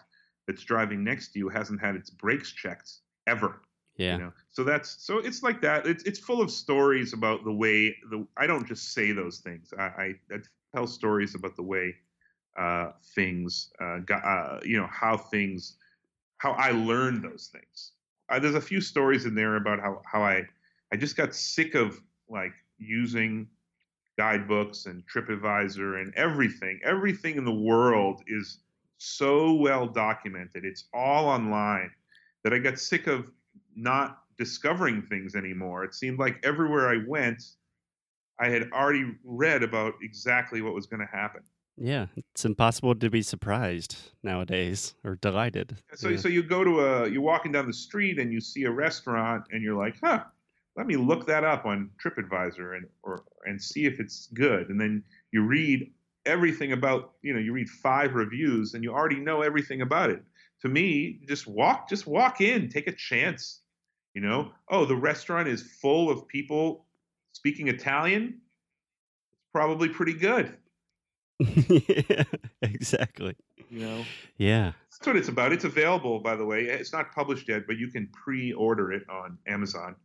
that's 0.47 0.63
driving 0.63 1.03
next 1.03 1.33
to 1.33 1.39
you 1.39 1.49
hasn't 1.49 1.81
had 1.81 1.95
its 1.95 2.09
brakes 2.09 2.51
checked 2.51 2.91
ever. 3.27 3.61
Yeah. 3.97 4.17
You 4.17 4.23
know, 4.23 4.33
so 4.49 4.63
that's 4.63 5.03
so 5.03 5.19
it's 5.19 5.41
like 5.41 5.61
that. 5.61 5.87
It's 5.87 6.03
it's 6.03 6.19
full 6.19 6.41
of 6.41 6.51
stories 6.51 7.13
about 7.13 7.43
the 7.43 7.51
way 7.51 7.95
the. 8.09 8.27
I 8.37 8.45
don't 8.47 8.67
just 8.67 8.93
say 8.93 9.11
those 9.11 9.39
things. 9.39 9.73
I, 9.77 9.83
I, 9.83 10.13
I 10.31 10.37
tell 10.73 10.87
stories 10.87 11.35
about 11.35 11.55
the 11.55 11.63
way 11.63 11.95
uh, 12.57 12.91
things, 13.15 13.71
uh, 13.81 13.99
got, 13.99 14.23
uh, 14.23 14.59
you 14.63 14.77
know, 14.77 14.87
how 14.91 15.17
things, 15.17 15.77
how 16.37 16.51
I 16.51 16.71
learned 16.71 17.23
those 17.23 17.49
things. 17.51 17.91
Uh, 18.29 18.39
there's 18.39 18.55
a 18.55 18.61
few 18.61 18.81
stories 18.81 19.25
in 19.25 19.35
there 19.35 19.55
about 19.55 19.79
how 19.79 20.01
how 20.05 20.21
I 20.23 20.43
I 20.91 20.97
just 20.97 21.15
got 21.15 21.35
sick 21.35 21.75
of 21.75 22.01
like 22.29 22.53
using 22.77 23.47
guidebooks 24.17 24.85
and 24.87 25.03
TripAdvisor 25.07 26.01
and 26.01 26.13
everything. 26.15 26.79
Everything 26.83 27.37
in 27.37 27.45
the 27.45 27.53
world 27.53 28.23
is 28.27 28.59
so 28.97 29.53
well 29.53 29.87
documented. 29.87 30.65
It's 30.65 30.85
all 30.93 31.27
online 31.27 31.91
that 32.43 32.53
I 32.53 32.59
got 32.59 32.79
sick 32.79 33.07
of 33.07 33.31
not 33.75 34.23
discovering 34.37 35.01
things 35.03 35.35
anymore. 35.35 35.83
It 35.83 35.93
seemed 35.93 36.19
like 36.19 36.39
everywhere 36.43 36.89
I 36.89 36.97
went, 37.07 37.43
I 38.39 38.49
had 38.49 38.71
already 38.71 39.17
read 39.23 39.63
about 39.63 39.95
exactly 40.01 40.61
what 40.61 40.73
was 40.73 40.87
going 40.87 41.01
to 41.01 41.07
happen. 41.07 41.43
Yeah, 41.77 42.07
it's 42.15 42.45
impossible 42.45 42.95
to 42.95 43.09
be 43.09 43.21
surprised 43.21 43.97
nowadays 44.23 44.95
or 45.03 45.15
delighted. 45.15 45.77
So 45.93 46.09
Yeah. 46.09 46.17
so 46.17 46.27
you 46.27 46.43
go 46.43 46.63
to 46.63 46.79
a 46.79 47.09
you're 47.09 47.21
walking 47.21 47.51
down 47.51 47.67
the 47.67 47.73
street 47.73 48.19
and 48.19 48.31
you 48.33 48.41
see 48.41 48.63
a 48.63 48.71
restaurant 48.71 49.45
and 49.51 49.63
you're 49.63 49.77
like, 49.77 49.97
huh, 50.01 50.25
let 50.75 50.87
me 50.87 50.95
look 50.95 51.27
that 51.27 51.43
up 51.43 51.65
on 51.65 51.91
TripAdvisor 52.03 52.75
and 52.75 52.87
or 53.03 53.23
and 53.45 53.61
see 53.61 53.85
if 53.85 53.99
it's 53.99 54.27
good. 54.27 54.69
And 54.69 54.79
then 54.81 55.03
you 55.31 55.43
read 55.43 55.93
everything 56.25 56.71
about 56.71 57.15
you 57.21 57.33
know 57.33 57.39
you 57.39 57.53
read 57.53 57.69
five 57.69 58.15
reviews 58.15 58.73
and 58.73 58.83
you 58.83 58.91
already 58.91 59.19
know 59.19 59.41
everything 59.41 59.81
about 59.81 60.09
it. 60.09 60.23
To 60.61 60.69
me, 60.69 61.21
just 61.27 61.45
walk 61.47 61.87
just 61.87 62.07
walk 62.07 62.41
in, 62.41 62.69
take 62.69 62.87
a 62.87 62.95
chance. 62.95 63.61
You 64.15 64.21
know, 64.21 64.51
oh, 64.69 64.85
the 64.85 64.95
restaurant 64.95 65.49
is 65.49 65.61
full 65.61 66.09
of 66.09 66.25
people 66.27 66.85
speaking 67.33 67.67
Italian. 67.67 68.39
It's 69.33 69.41
probably 69.51 69.89
pretty 69.89 70.13
good. 70.13 70.57
yeah, 71.39 72.23
exactly. 72.61 73.35
You 73.69 73.79
know. 73.81 74.05
Yeah. 74.37 74.71
That's 74.89 75.05
what 75.05 75.17
it's 75.17 75.27
about. 75.27 75.51
It's 75.51 75.65
available, 75.65 76.19
by 76.21 76.37
the 76.37 76.45
way. 76.45 76.61
It's 76.61 76.93
not 76.93 77.11
published 77.13 77.49
yet, 77.49 77.67
but 77.67 77.77
you 77.77 77.89
can 77.89 78.07
pre-order 78.13 78.93
it 78.93 79.03
on 79.09 79.37
Amazon. 79.47 79.97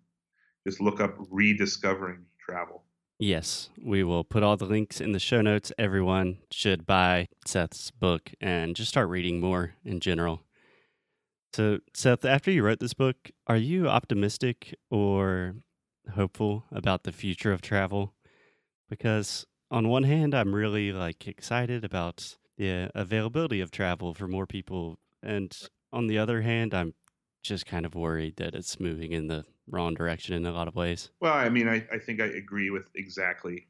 Just 0.67 0.81
look 0.81 1.01
up 1.01 1.15
"Rediscovering 1.31 2.25
Travel." 2.45 2.83
Yes, 3.21 3.69
we 3.81 4.03
will 4.03 4.25
put 4.25 4.43
all 4.43 4.57
the 4.57 4.65
links 4.65 5.01
in 5.01 5.13
the 5.13 5.21
show 5.21 5.41
notes. 5.41 5.71
Everyone 5.79 6.39
should 6.51 6.85
buy 6.85 7.29
Seth's 7.47 7.93
book 7.93 8.33
and 8.41 8.75
just 8.75 8.89
start 8.89 9.09
reading 9.09 9.41
more 9.41 9.75
in 9.85 10.01
general. 10.01 10.41
So, 11.53 11.81
Seth, 11.95 12.25
after 12.25 12.51
you 12.51 12.63
wrote 12.63 12.79
this 12.79 12.95
book, 12.95 13.31
are 13.47 13.57
you 13.57 13.89
optimistic 13.89 14.75
or 14.91 15.57
hopeful 16.15 16.65
about 16.71 17.03
the 17.03 17.13
future 17.13 17.53
of 17.53 17.61
travel? 17.61 18.15
Because 18.89 19.47
on 19.71 19.89
one 19.89 20.05
hand, 20.05 20.35
I'm 20.35 20.55
really 20.55 20.93
like 20.93 21.27
excited 21.27 21.85
about 21.85 22.37
the 22.57 22.91
availability 22.95 23.61
of 23.61 23.71
travel 23.71 24.15
for 24.15 24.29
more 24.29 24.47
people, 24.47 24.99
and 25.23 25.57
on 25.93 26.07
the 26.07 26.19
other 26.19 26.43
hand, 26.43 26.73
I'm 26.75 26.95
just 27.43 27.67
kind 27.67 27.87
of 27.87 27.95
worried 27.95 28.37
that 28.37 28.55
it's 28.55 28.79
moving 28.79 29.13
in 29.13 29.27
the 29.27 29.45
wrong 29.67 29.95
direction 29.95 30.35
in 30.35 30.47
a 30.47 30.53
lot 30.53 30.69
of 30.69 30.77
ways. 30.77 31.11
Well, 31.21 31.33
I 31.33 31.49
mean, 31.49 31.69
I, 31.69 31.87
I 31.93 31.99
think 31.99 32.21
I 32.21 32.27
agree 32.27 32.71
with 32.71 32.91
exactly 32.95 33.67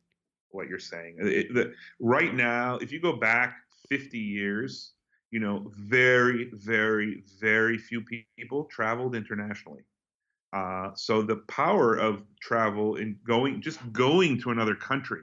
what 0.50 0.68
you're 0.68 0.78
saying. 0.78 1.16
It- 1.20 1.54
the, 1.54 1.72
right 2.00 2.34
now, 2.34 2.76
if 2.76 2.90
you 2.92 3.00
go 3.00 3.12
back 3.14 3.54
50 3.88 4.18
years, 4.18 4.92
you 5.30 5.40
know, 5.40 5.70
very, 5.76 6.50
very, 6.54 7.22
very 7.40 7.78
few 7.78 8.02
people 8.36 8.64
traveled 8.64 9.14
internationally. 9.14 9.82
Uh, 10.52 10.90
so 10.94 11.22
the 11.22 11.36
power 11.48 11.94
of 11.96 12.24
travel 12.40 12.96
and 12.96 13.16
going, 13.24 13.62
just 13.62 13.92
going 13.92 14.40
to 14.40 14.50
another 14.50 14.74
country 14.74 15.22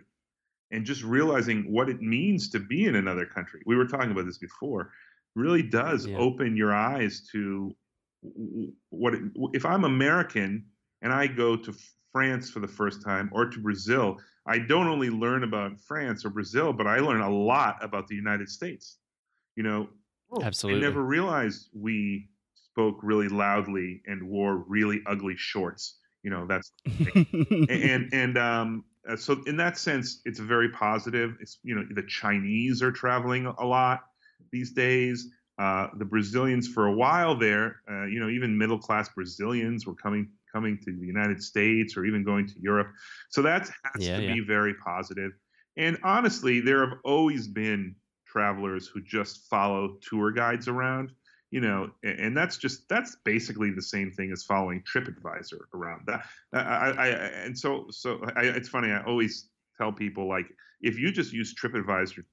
and 0.71 0.85
just 0.85 1.03
realizing 1.03 1.71
what 1.71 1.89
it 1.89 2.01
means 2.01 2.49
to 2.49 2.59
be 2.59 2.85
in 2.85 2.95
another 2.95 3.25
country. 3.25 3.61
We 3.65 3.75
were 3.75 3.87
talking 3.87 4.11
about 4.11 4.25
this 4.25 4.37
before. 4.37 4.93
Really 5.35 5.63
does 5.63 6.07
Yeah. 6.07 6.17
open 6.17 6.55
your 6.57 6.73
eyes 6.73 7.27
to 7.31 7.75
what 8.89 9.13
it, 9.13 9.21
if 9.53 9.65
I'm 9.65 9.83
American 9.83 10.65
and 11.01 11.13
I 11.13 11.27
go 11.27 11.55
to 11.55 11.73
France 12.11 12.49
for 12.49 12.59
the 12.59 12.67
first 12.67 13.03
time 13.03 13.29
or 13.31 13.49
to 13.49 13.59
Brazil, 13.61 14.19
I 14.45 14.59
don't 14.59 14.87
only 14.87 15.09
learn 15.09 15.43
about 15.43 15.79
France 15.79 16.25
or 16.25 16.29
Brazil, 16.29 16.73
but 16.73 16.87
I 16.87 16.99
learn 16.99 17.21
a 17.21 17.29
lot 17.29 17.83
about 17.83 18.07
the 18.07 18.15
United 18.15 18.49
States. 18.49 18.99
You 19.57 19.63
know, 19.63 19.89
oh, 20.31 20.41
Absolutely. 20.41 20.85
I 20.85 20.89
never 20.89 21.03
realized 21.03 21.69
we 21.73 22.29
spoke 22.53 22.99
really 23.01 23.27
loudly 23.27 24.03
and 24.05 24.29
wore 24.29 24.57
really 24.67 25.01
ugly 25.07 25.35
shorts. 25.35 25.97
You 26.23 26.29
know, 26.29 26.45
that's 26.47 26.71
and 27.69 28.13
and 28.13 28.37
um, 28.37 28.85
uh, 29.09 29.15
so 29.17 29.41
in 29.47 29.57
that 29.57 29.77
sense, 29.77 30.21
it's 30.25 30.39
very 30.39 30.69
positive. 30.69 31.35
It's 31.41 31.59
you 31.63 31.75
know 31.75 31.83
the 31.89 32.03
Chinese 32.03 32.83
are 32.83 32.91
traveling 32.91 33.47
a 33.47 33.65
lot 33.65 34.01
these 34.51 34.71
days. 34.73 35.27
Uh, 35.57 35.87
the 35.97 36.05
Brazilians 36.05 36.67
for 36.67 36.85
a 36.85 36.93
while 36.93 37.35
there, 37.35 37.81
uh, 37.89 38.05
you 38.05 38.19
know, 38.19 38.29
even 38.29 38.55
middle 38.55 38.77
class 38.77 39.09
Brazilians 39.09 39.87
were 39.87 39.95
coming 39.95 40.29
coming 40.53 40.77
to 40.85 40.91
the 40.91 41.05
United 41.05 41.41
States 41.41 41.97
or 41.97 42.05
even 42.05 42.23
going 42.23 42.47
to 42.47 42.53
Europe. 42.59 42.89
So 43.29 43.41
that 43.41 43.61
has 43.61 44.05
Yeah, 44.05 44.17
to 44.17 44.21
yeah. 44.21 44.35
be 44.35 44.39
very 44.45 44.75
positive. 44.75 45.31
And 45.77 45.97
honestly, 46.03 46.59
there 46.59 46.87
have 46.87 46.99
always 47.03 47.47
been 47.47 47.95
travelers 48.37 48.87
who 48.87 49.01
just 49.01 49.49
follow 49.49 49.97
tour 50.07 50.31
guides 50.31 50.67
around 50.67 51.11
you 51.49 51.61
know 51.61 51.89
and 52.03 52.35
that's 52.39 52.57
just 52.57 52.87
that's 52.89 53.15
basically 53.23 53.71
the 53.71 53.81
same 53.81 54.11
thing 54.11 54.31
as 54.31 54.43
following 54.43 54.83
tripadvisor 54.83 55.61
around. 55.73 56.01
That 56.05 56.19
i 56.53 56.57
i, 56.59 57.05
I 57.05 57.07
and 57.45 57.57
so 57.57 57.85
so 57.89 58.09
I, 58.35 58.43
it's 58.57 58.69
funny 58.69 58.91
i 58.91 59.01
always 59.11 59.49
tell 59.77 59.91
people 59.91 60.27
like 60.27 60.45
if 60.81 60.99
you 60.99 61.11
just 61.11 61.31
use 61.33 61.55
tripadvisor 61.55 62.15
to 62.15 62.23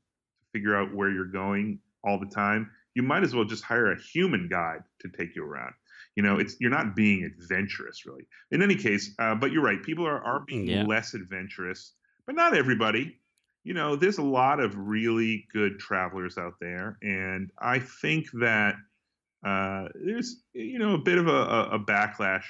figure 0.53 0.75
out 0.77 0.95
where 0.95 1.11
you're 1.11 1.33
going 1.45 1.79
all 2.07 2.19
the 2.19 2.33
time 2.45 2.71
you 2.97 3.03
might 3.03 3.23
as 3.23 3.35
well 3.35 3.45
just 3.55 3.65
hire 3.65 3.91
a 3.93 4.01
human 4.13 4.49
guide 4.49 4.83
to 5.01 5.09
take 5.19 5.35
you 5.37 5.43
around. 5.45 5.75
You 6.17 6.23
know 6.23 6.39
it's 6.43 6.55
you're 6.61 6.77
not 6.79 6.95
being 6.95 7.21
adventurous 7.25 8.05
really. 8.07 8.27
In 8.51 8.63
any 8.63 8.77
case 8.77 9.05
uh, 9.23 9.35
but 9.43 9.53
you're 9.53 9.63
right 9.71 9.83
people 9.83 10.07
are, 10.07 10.23
are 10.31 10.41
being 10.47 10.67
Yeah. 10.67 10.85
less 10.95 11.15
adventurous 11.15 11.81
but 12.27 12.35
not 12.35 12.51
everybody 12.63 13.05
you 13.65 13.75
know 13.75 13.97
there's 13.97 14.19
a 14.19 14.23
lot 14.23 14.61
of 14.61 14.77
really 14.77 15.47
good 15.53 15.79
travelers 15.79 16.39
out 16.39 16.55
there 16.61 16.99
and 17.03 17.51
i 17.59 17.79
think 17.79 18.27
that 18.35 18.75
uh, 19.45 19.89
there's 19.95 20.43
you 20.55 20.79
know 20.79 20.95
a 20.95 20.99
bit 20.99 21.19
of 21.19 21.29
a, 21.29 21.31
a, 21.31 21.63
a 21.73 21.79
backlash 21.79 22.45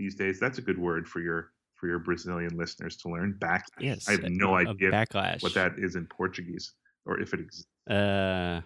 these 0.00 0.14
days. 0.14 0.40
That's 0.40 0.58
a 0.58 0.62
good 0.62 0.78
word 0.78 1.08
for 1.08 1.20
your 1.20 1.52
for 1.76 1.86
your 1.86 1.98
Brazilian 1.98 2.56
listeners 2.56 2.96
to 2.98 3.08
learn. 3.08 3.36
Backlash. 3.38 3.80
yes, 3.80 4.08
I 4.08 4.12
have 4.12 4.24
no 4.24 4.56
a 4.56 4.60
idea 4.60 4.90
backlash. 4.90 5.42
what 5.42 5.54
that 5.54 5.72
is 5.78 5.96
in 5.96 6.06
Portuguese 6.06 6.72
or 7.06 7.20
if 7.20 7.32
it 7.32 7.40
exists. 7.40 7.66
Uh, 7.88 8.60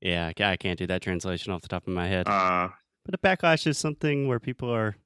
yeah, 0.00 0.30
I 0.38 0.44
I 0.44 0.56
can't 0.56 0.78
do 0.78 0.86
that 0.88 1.00
translation 1.00 1.52
off 1.52 1.62
the 1.62 1.68
top 1.68 1.86
of 1.86 1.94
my 1.94 2.08
head. 2.08 2.28
Uh, 2.28 2.68
but 3.04 3.14
a 3.14 3.18
backlash 3.18 3.66
is 3.66 3.78
something 3.78 4.28
where 4.28 4.40
people 4.40 4.74
are 4.74 4.96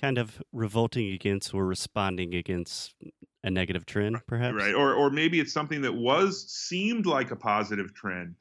kind 0.00 0.18
of 0.18 0.42
revolting 0.52 1.12
against 1.12 1.54
or 1.54 1.66
responding 1.66 2.34
against 2.34 2.94
a 3.42 3.50
negative 3.50 3.86
trend, 3.86 4.26
perhaps. 4.26 4.64
right, 4.64 4.74
or 4.74 4.94
or 4.94 5.10
maybe 5.10 5.40
it's 5.40 5.52
something 5.52 5.82
that 5.82 5.94
was 5.94 6.50
seemed 6.50 7.06
like 7.06 7.30
a 7.30 7.36
positive 7.36 7.94
trend, 7.94 8.36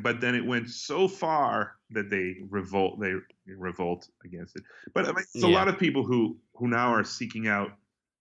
but 0.00 0.20
then 0.20 0.34
it 0.34 0.44
went 0.44 0.68
so 0.68 1.08
far 1.08 1.76
that 1.90 2.10
they 2.10 2.36
revolt. 2.48 3.00
They 3.00 3.14
revolt 3.46 4.08
against 4.24 4.56
it. 4.56 4.62
But 4.94 5.04
I 5.06 5.08
mean, 5.08 5.24
there's 5.34 5.42
a 5.44 5.48
Yeah. 5.48 5.48
lot 5.48 5.68
of 5.68 5.78
people 5.78 6.04
who 6.04 6.40
who 6.54 6.68
now 6.68 6.92
are 6.92 7.04
seeking 7.04 7.48
out 7.48 7.70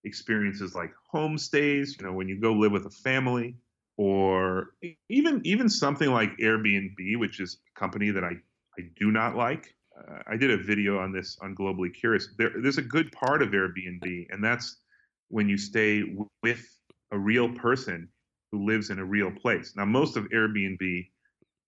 experiences 0.03 0.75
like 0.75 0.91
homestays. 1.13 1.99
You 1.99 2.05
know, 2.05 2.13
when 2.13 2.29
you 2.29 2.39
go 2.39 2.53
live 2.53 2.71
with 2.71 2.85
a 2.85 2.91
family, 2.91 3.57
or 3.97 4.75
even 5.09 5.41
even 5.45 5.69
something 5.69 6.11
like 6.11 6.37
Airbnb, 6.37 7.19
which 7.19 7.39
is 7.39 7.59
a 7.75 7.79
company 7.79 8.11
that 8.11 8.23
I 8.23 8.33
I 8.79 8.83
do 8.95 9.11
not 9.11 9.35
like. 9.35 9.75
Uh, 9.97 10.19
I 10.27 10.37
did 10.37 10.51
a 10.51 10.57
video 10.57 10.99
on 10.99 11.11
this 11.11 11.37
on 11.41 11.55
Globally 11.55 11.93
Curious. 11.93 12.29
There, 12.37 12.51
there's 12.61 12.77
a 12.77 12.83
good 12.83 13.11
part 13.11 13.41
of 13.41 13.49
Airbnb, 13.49 14.27
and 14.29 14.43
that's 14.43 14.81
when 15.29 15.49
you 15.49 15.57
stay 15.57 16.01
w- 16.01 16.29
with 16.43 16.65
a 17.11 17.17
real 17.17 17.49
person 17.53 18.09
who 18.51 18.65
lives 18.65 18.89
in 18.89 18.99
a 18.99 19.05
real 19.05 19.31
place. 19.31 19.75
Now, 19.75 19.85
most 19.85 20.17
of 20.17 20.25
Airbnb 20.29 21.09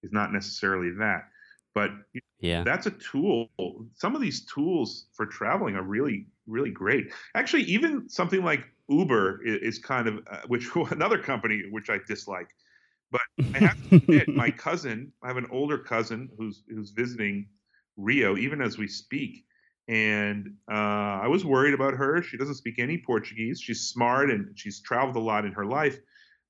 is 0.03 0.11
not 0.11 0.31
necessarily 0.33 0.91
that, 0.91 1.29
but 1.73 1.91
Yeah. 2.39 2.63
that's 2.63 2.85
a 2.87 2.91
tool. 2.91 3.49
Some 3.95 4.15
of 4.15 4.21
these 4.21 4.45
tools 4.45 5.07
for 5.13 5.25
traveling 5.25 5.75
are 5.75 5.83
really, 5.83 6.27
really 6.47 6.71
great. 6.71 7.11
Actually, 7.35 7.63
even 7.63 8.07
something 8.09 8.43
like 8.43 8.65
Uber 8.89 9.45
is, 9.45 9.75
is 9.75 9.79
kind 9.79 10.07
of, 10.07 10.19
uh, 10.31 10.41
which 10.47 10.69
another 10.91 11.17
company 11.21 11.63
which 11.71 11.89
I 11.89 11.99
dislike. 12.07 12.49
But 13.11 13.21
I 13.53 13.59
have 13.59 13.75
to 13.91 13.97
admit, 14.11 14.29
my 14.35 14.51
cousin, 14.57 15.13
I 15.23 15.27
have 15.27 15.37
an 15.37 15.47
older 15.51 15.77
cousin 15.77 16.29
who's 16.37 16.63
who's 16.69 16.91
visiting 16.91 17.47
Rio, 17.99 18.37
even 18.37 18.61
as 18.61 18.77
we 18.77 18.87
speak. 18.87 19.45
And 19.87 20.55
uh, 20.71 20.75
I 21.23 21.27
was 21.27 21.43
worried 21.43 21.73
about 21.73 21.95
her. 21.95 22.21
She 22.21 22.37
doesn't 22.37 22.55
speak 22.55 22.79
any 22.79 22.97
Portuguese. 22.97 23.59
She's 23.59 23.81
smart 23.81 24.29
and 24.29 24.57
she's 24.57 24.81
traveled 24.81 25.15
a 25.15 25.19
lot 25.19 25.45
in 25.45 25.51
her 25.53 25.65
life. 25.65 25.97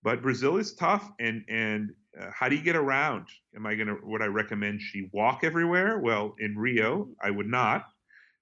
But 0.03 0.21
Brazil 0.21 0.57
is 0.57 0.73
tough. 0.73 1.09
And 1.19 1.43
and 1.47 1.91
uh, 2.19 2.27
how 2.33 2.49
do 2.49 2.55
you 2.55 2.61
get 2.61 2.75
around? 2.75 3.27
Am 3.55 3.65
I 3.65 3.75
gonna? 3.75 3.95
Would 4.03 4.21
I 4.21 4.25
recommend 4.25 4.81
she 4.81 5.09
walk 5.13 5.43
everywhere? 5.43 5.99
Well, 5.99 6.35
in 6.39 6.57
Rio, 6.57 7.09
I 7.21 7.31
would 7.31 7.47
not. 7.47 7.85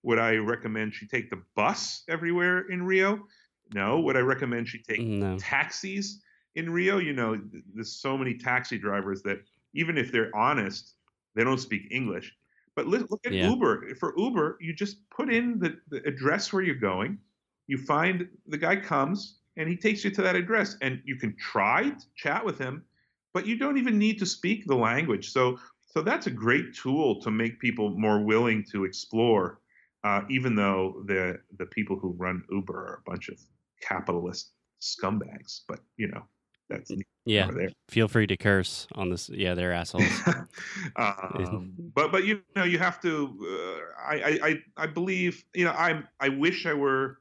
Would 0.03 0.19
I 0.19 0.35
recommend 0.37 0.93
she 0.93 1.07
take 1.07 1.29
the 1.29 1.41
bus 1.55 2.03
everywhere 2.07 2.59
in 2.69 2.83
Rio? 2.83 3.27
No. 3.73 3.99
Would 3.99 4.17
I 4.17 4.21
recommend 4.21 4.67
she 4.67 4.81
take 4.81 5.01
No. 5.01 5.37
taxis 5.37 6.21
in 6.55 6.71
Rio? 6.71 6.97
You 6.97 7.13
know, 7.13 7.39
there's 7.73 7.99
so 7.99 8.17
many 8.17 8.35
taxi 8.35 8.77
drivers 8.79 9.21
that 9.23 9.39
even 9.73 9.97
if 9.97 10.11
they're 10.11 10.35
honest, 10.35 10.95
they 11.35 11.43
don't 11.43 11.59
speak 11.59 11.87
English. 11.91 12.33
But 12.77 12.85
look 12.85 13.25
at 13.25 13.33
Yeah. 13.33 13.49
Uber. 13.49 13.95
For 13.95 14.13
Uber, 14.17 14.59
you 14.61 14.71
just 14.71 15.09
put 15.09 15.33
in 15.33 15.57
the, 15.57 15.79
the 15.89 16.07
address 16.07 16.53
where 16.53 16.61
you're 16.61 16.75
going. 16.75 17.17
You 17.65 17.79
find 17.79 18.29
the 18.45 18.57
guy 18.59 18.75
comes 18.75 19.39
and 19.57 19.67
he 19.67 19.75
takes 19.75 20.05
you 20.05 20.11
to 20.11 20.21
that 20.21 20.35
address, 20.35 20.77
and 20.81 21.01
you 21.03 21.15
can 21.15 21.35
try 21.37 21.89
to 21.89 22.05
chat 22.15 22.45
with 22.45 22.59
him, 22.59 22.85
but 23.33 23.47
you 23.47 23.57
don't 23.57 23.79
even 23.79 23.97
need 23.97 24.19
to 24.19 24.27
speak 24.27 24.67
the 24.67 24.75
language. 24.75 25.31
So, 25.31 25.57
so 25.87 26.03
that's 26.03 26.27
a 26.27 26.31
great 26.31 26.75
tool 26.75 27.19
to 27.21 27.31
make 27.31 27.59
people 27.59 27.89
more 27.97 28.23
willing 28.23 28.63
to 28.71 28.85
explore, 28.85 29.59
uh, 30.03 30.21
even 30.29 30.53
though 30.55 31.01
the 31.07 31.39
the 31.57 31.65
people 31.65 31.97
who 31.97 32.13
run 32.13 32.43
Uber 32.51 32.77
are 32.77 33.01
a 33.03 33.09
bunch 33.09 33.29
of 33.29 33.39
capitalist 33.81 34.51
scumbags. 34.79 35.61
But 35.67 35.79
you 35.97 36.09
know, 36.09 36.21
that's 36.69 36.91
Yeah. 37.27 37.49
Feel 37.89 38.07
free 38.07 38.25
to 38.27 38.37
curse 38.37 38.87
on 38.95 39.09
this. 39.09 39.29
Yeah, 39.29 39.53
they're 39.53 39.73
assholes. 39.73 40.09
um, 40.95 41.73
but 41.95 42.11
but 42.11 42.25
you 42.25 42.41
know 42.55 42.63
you 42.63 42.79
have 42.79 43.01
to. 43.01 43.37
Uh, 43.41 44.01
I, 44.01 44.15
I 44.15 44.39
I 44.47 44.63
I 44.77 44.87
believe 44.87 45.43
you 45.53 45.65
know 45.65 45.71
I 45.71 46.03
I 46.19 46.29
wish 46.29 46.65
I 46.65 46.73
were 46.73 47.19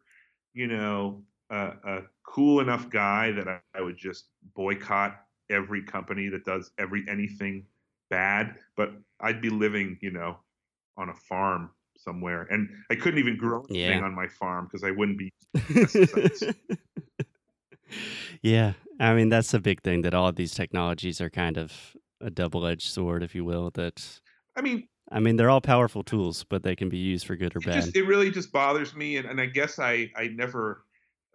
you 0.54 0.68
know 0.68 1.22
a, 1.50 1.72
a 1.84 2.02
cool 2.25 2.60
enough 2.60 2.88
guy 2.88 3.32
that 3.32 3.48
I, 3.48 3.58
I 3.75 3.80
would 3.80 3.96
just 3.96 4.26
boycott 4.54 5.20
every 5.50 5.82
company 5.82 6.28
that 6.28 6.44
does 6.44 6.70
every 6.78 7.04
anything 7.08 7.66
bad. 8.08 8.54
But 8.76 8.92
I'd 9.20 9.42
be 9.42 9.50
living 9.50 9.98
you 10.00 10.12
know 10.12 10.38
on 10.96 11.08
a 11.08 11.14
farm 11.14 11.70
somewhere, 11.98 12.46
and 12.50 12.68
I 12.90 12.94
couldn't 12.94 13.18
even 13.18 13.36
grow 13.36 13.64
anything 13.70 13.98
Yeah. 13.98 14.04
on 14.04 14.14
my 14.14 14.28
farm 14.28 14.66
because 14.66 14.84
I 14.84 14.92
wouldn't 14.92 15.18
be. 15.18 15.32
yeah, 18.42 18.75
I 18.98 19.14
mean 19.14 19.28
that's 19.28 19.50
the 19.50 19.60
big 19.60 19.82
thing 19.82 20.02
that 20.02 20.14
all 20.14 20.28
of 20.28 20.36
these 20.36 20.54
technologies 20.54 21.20
are 21.20 21.30
kind 21.30 21.58
of 21.58 21.72
a 22.20 22.30
double-edged 22.30 22.88
sword, 22.90 23.22
if 23.22 23.34
you 23.34 23.44
will. 23.44 23.70
That 23.74 24.02
I 24.56 24.62
mean, 24.62 24.88
I 25.12 25.20
mean 25.20 25.36
they're 25.36 25.50
all 25.50 25.60
powerful 25.60 26.02
tools, 26.02 26.44
but 26.44 26.62
they 26.62 26.74
can 26.74 26.88
be 26.88 26.98
used 26.98 27.26
for 27.26 27.36
good 27.36 27.54
or 27.54 27.58
it 27.58 27.66
bad. 27.66 27.74
just 27.74 27.96
it 27.96 28.04
really 28.06 28.30
just 28.30 28.52
bothers 28.52 28.94
me 28.94 29.18
and, 29.18 29.28
and 29.28 29.40
i 29.40 29.46
guess 29.46 29.78
i 29.78 30.10
i 30.16 30.28
never 30.28 30.84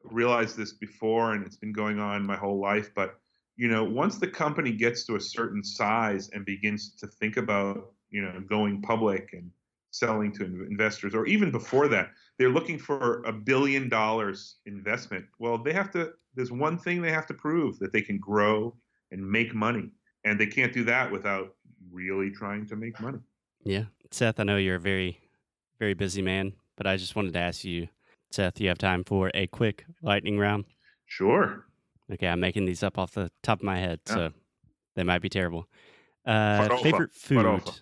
realized 0.04 0.58
this 0.58 0.74
before 0.74 1.34
and 1.34 1.46
it's 1.46 1.58
been 1.58 1.74
going 1.74 2.00
on 2.00 2.26
my 2.26 2.36
whole 2.36 2.60
life 2.60 2.90
but 2.96 3.20
you 3.56 3.68
know 3.68 3.84
once 3.84 4.18
the 4.18 4.28
company 4.28 4.72
gets 4.72 5.06
to 5.06 5.16
a 5.16 5.22
certain 5.22 5.64
size 5.64 6.30
and 6.34 6.46
begins 6.46 6.96
to 6.96 7.08
think 7.08 7.38
about 7.38 7.92
you 8.10 8.22
know 8.22 8.42
going 8.50 8.82
public 8.82 9.30
and 9.34 9.52
selling 9.92 10.32
to 10.32 10.46
investors 10.70 11.14
or 11.14 11.26
even 11.28 11.52
before 11.52 11.88
that 11.88 12.10
they're 12.40 12.50
looking 12.50 12.80
for 12.80 13.22
a 13.24 13.32
billion 13.32 13.90
dollars 13.90 14.58
investment 14.66 15.26
well 15.40 15.58
they 15.58 15.74
have 15.74 15.92
to 15.92 16.12
there's 16.34 16.52
one 16.52 16.78
thing 16.78 17.02
they 17.02 17.12
have 17.12 17.28
to 17.28 17.34
prove 17.34 17.78
that 17.80 17.92
they 17.92 18.02
can 18.02 18.18
grow 18.18 18.76
and 19.12 19.22
make 19.30 19.54
money 19.54 19.92
and 20.24 20.40
they 20.40 20.48
can't 20.48 20.74
do 20.74 20.84
that 20.84 21.12
without 21.12 21.56
really 21.92 22.32
trying 22.32 22.66
to 22.66 22.76
make 22.76 23.00
money 23.02 23.20
Yeah. 23.64 23.86
Seth, 24.12 24.40
I 24.40 24.44
know 24.44 24.58
you're 24.58 24.76
a 24.76 24.80
very, 24.80 25.20
very 25.80 25.94
busy 25.94 26.22
man, 26.22 26.54
but 26.76 26.86
I 26.88 26.98
just 26.98 27.16
wanted 27.16 27.34
to 27.34 27.40
ask 27.40 27.64
you, 27.64 27.88
Seth, 28.32 28.60
you 28.60 28.68
have 28.68 28.78
time 28.78 29.04
for 29.04 29.32
a 29.34 29.48
quick 29.48 29.86
lightning 30.02 30.38
round? 30.38 30.66
sure 31.06 31.66
Okay, 32.12 32.28
I'm 32.28 32.40
making 32.40 32.66
these 32.66 32.84
up 32.84 32.98
off 32.98 33.14
the 33.14 33.32
top 33.42 33.60
of 33.60 33.64
my 33.66 33.78
head, 33.78 34.00
Yeah. 34.08 34.14
so 34.16 34.34
they 34.96 35.04
might 35.04 35.22
be 35.22 35.30
terrible. 35.30 35.68
Uh, 36.26 36.78
favorite 36.84 37.14
food? 37.14 37.46
Farofa. 37.46 37.82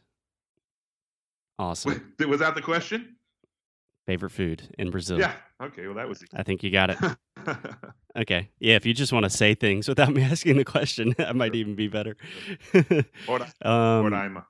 Awesome. 1.59 2.13
was 2.27 2.39
that 2.39 2.55
the 2.55 2.61
question 2.61 3.15
Favorite 4.07 4.31
food 4.31 4.73
in 4.79 4.89
Brazil? 4.89 5.19
Yeah. 5.19 5.33
Okay. 5.61 5.85
Well, 5.85 5.93
that 5.97 6.09
was. 6.09 6.23
I 6.33 6.41
think 6.41 6.63
you 6.63 6.71
got 6.71 6.89
it. 6.89 6.97
Okay. 8.17 8.49
Yeah, 8.59 8.75
if 8.75 8.87
you 8.87 8.93
just 8.93 9.13
want 9.13 9.23
to 9.25 9.29
say 9.29 9.53
things 9.53 9.87
without 9.87 10.11
me 10.11 10.23
asking 10.23 10.57
the 10.57 10.65
question, 10.65 11.13
that 11.19 11.35
might 11.35 11.53
even 11.53 11.75
be 11.75 11.87
better. 11.87 12.17
Um, 13.61 14.43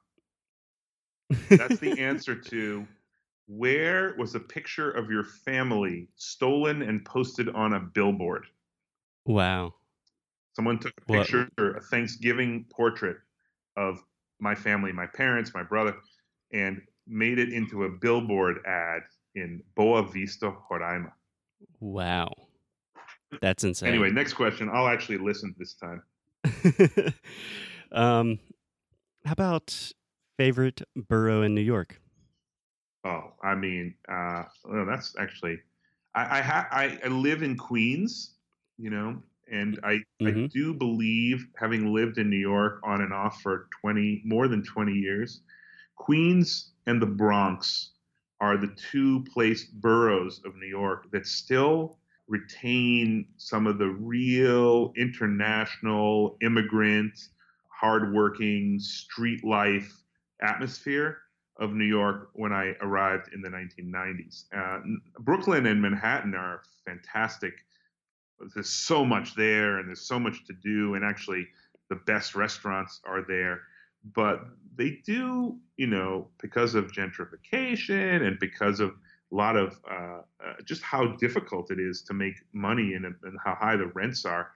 That's 1.49 1.77
the 1.79 1.95
answer 1.99 2.35
to 2.35 2.87
where 3.47 4.15
was 4.17 4.33
a 4.33 4.39
picture 4.39 4.89
of 4.91 5.11
your 5.11 5.23
family 5.25 6.07
stolen 6.15 6.81
and 6.81 7.03
posted 7.05 7.49
on 7.49 7.73
a 7.73 7.79
billboard? 7.81 8.45
wow. 9.25 9.73
Someone 10.55 10.79
took 10.79 10.93
a 11.07 11.11
What- 11.13 11.27
picture, 11.27 11.49
a 11.75 11.81
Thanksgiving 11.81 12.65
portrait 12.71 13.17
of 13.75 14.01
my 14.39 14.55
family, 14.55 14.91
my 14.93 15.05
parents, 15.05 15.53
my 15.53 15.63
brother, 15.63 15.95
and 16.53 16.81
made 17.09 17.39
it 17.39 17.51
into 17.51 17.83
a 17.83 17.89
billboard 17.89 18.59
ad 18.65 19.01
in 19.35 19.61
Boa 19.75 20.03
Vista, 20.07 20.53
Roraima. 20.71 21.11
Wow. 21.79 22.31
That's 23.41 23.63
insane. 23.63 23.89
Anyway, 23.89 24.11
next 24.11 24.33
question. 24.33 24.69
I'll 24.71 24.87
actually 24.87 25.17
listen 25.17 25.53
this 25.57 25.73
time. 25.75 26.03
um, 27.91 28.39
how 29.25 29.33
about 29.33 29.91
favorite 30.37 30.81
borough 30.95 31.41
in 31.41 31.53
New 31.53 31.61
York? 31.61 31.99
Oh, 33.03 33.33
I 33.43 33.55
mean, 33.55 33.95
uh, 34.09 34.43
well, 34.65 34.85
that's 34.85 35.15
actually, 35.17 35.57
I 36.15 36.39
I, 36.39 36.41
ha- 36.41 36.67
I 36.71 36.99
I 37.03 37.07
live 37.07 37.43
in 37.43 37.55
Queens, 37.55 38.35
you 38.77 38.89
know, 38.89 39.21
and 39.51 39.79
I 39.83 39.99
I 40.21 40.31
Mhm. 40.31 40.51
do 40.51 40.73
believe, 40.73 41.47
having 41.57 41.93
lived 41.93 42.17
in 42.17 42.29
New 42.29 42.37
York 42.37 42.81
on 42.83 43.01
and 43.01 43.13
off 43.13 43.41
for 43.41 43.67
twenty 43.81 44.21
more 44.25 44.47
than 44.47 44.63
twenty 44.63 44.93
years, 44.93 45.41
Queens 45.95 46.73
and 46.89 46.99
the 46.99 47.05
Bronx 47.05 47.91
are 48.41 48.57
the 48.57 48.75
two 48.91 49.23
place 49.25 49.65
boroughs 49.65 50.41
of 50.43 50.55
New 50.55 50.67
York 50.67 51.11
that 51.11 51.27
still 51.27 51.99
retain 52.27 53.27
some 53.37 53.67
of 53.67 53.77
the 53.77 53.89
real 53.89 54.91
international 54.97 56.35
immigrant, 56.41 57.13
hardworking 57.69 58.79
street 58.79 59.43
life 59.43 60.01
atmosphere 60.41 61.19
of 61.59 61.73
New 61.73 61.85
York 61.85 62.29
when 62.33 62.51
I 62.51 62.73
arrived 62.81 63.33
in 63.33 63.41
the 63.41 63.49
1990s. 63.49 64.45
Uh, 64.51 64.79
Brooklyn 65.19 65.67
and 65.67 65.79
Manhattan 65.79 66.33
are 66.33 66.63
fantastic. 66.85 67.53
There's 68.55 68.69
so 68.69 69.05
much 69.05 69.35
there, 69.35 69.77
and 69.77 69.87
there's 69.87 70.07
so 70.07 70.19
much 70.19 70.43
to 70.47 70.53
do, 70.53 70.95
and 70.95 71.05
actually, 71.05 71.47
the 71.89 71.97
best 72.07 72.33
restaurants 72.33 72.99
are 73.05 73.23
there. 73.27 73.61
But 74.03 74.45
they 74.75 75.01
do, 75.05 75.57
you 75.77 75.87
know, 75.87 76.29
because 76.41 76.75
of 76.75 76.91
gentrification 76.91 78.25
and 78.25 78.39
because 78.39 78.79
of 78.79 78.91
a 79.31 79.35
lot 79.35 79.55
of 79.55 79.79
uh, 79.89 80.21
uh, 80.43 80.53
just 80.65 80.81
how 80.81 81.15
difficult 81.17 81.71
it 81.71 81.79
is 81.79 82.01
to 82.03 82.13
make 82.13 82.35
money 82.53 82.93
and, 82.93 83.05
and 83.05 83.37
how 83.43 83.55
high 83.55 83.75
the 83.75 83.87
rents 83.87 84.25
are. 84.25 84.51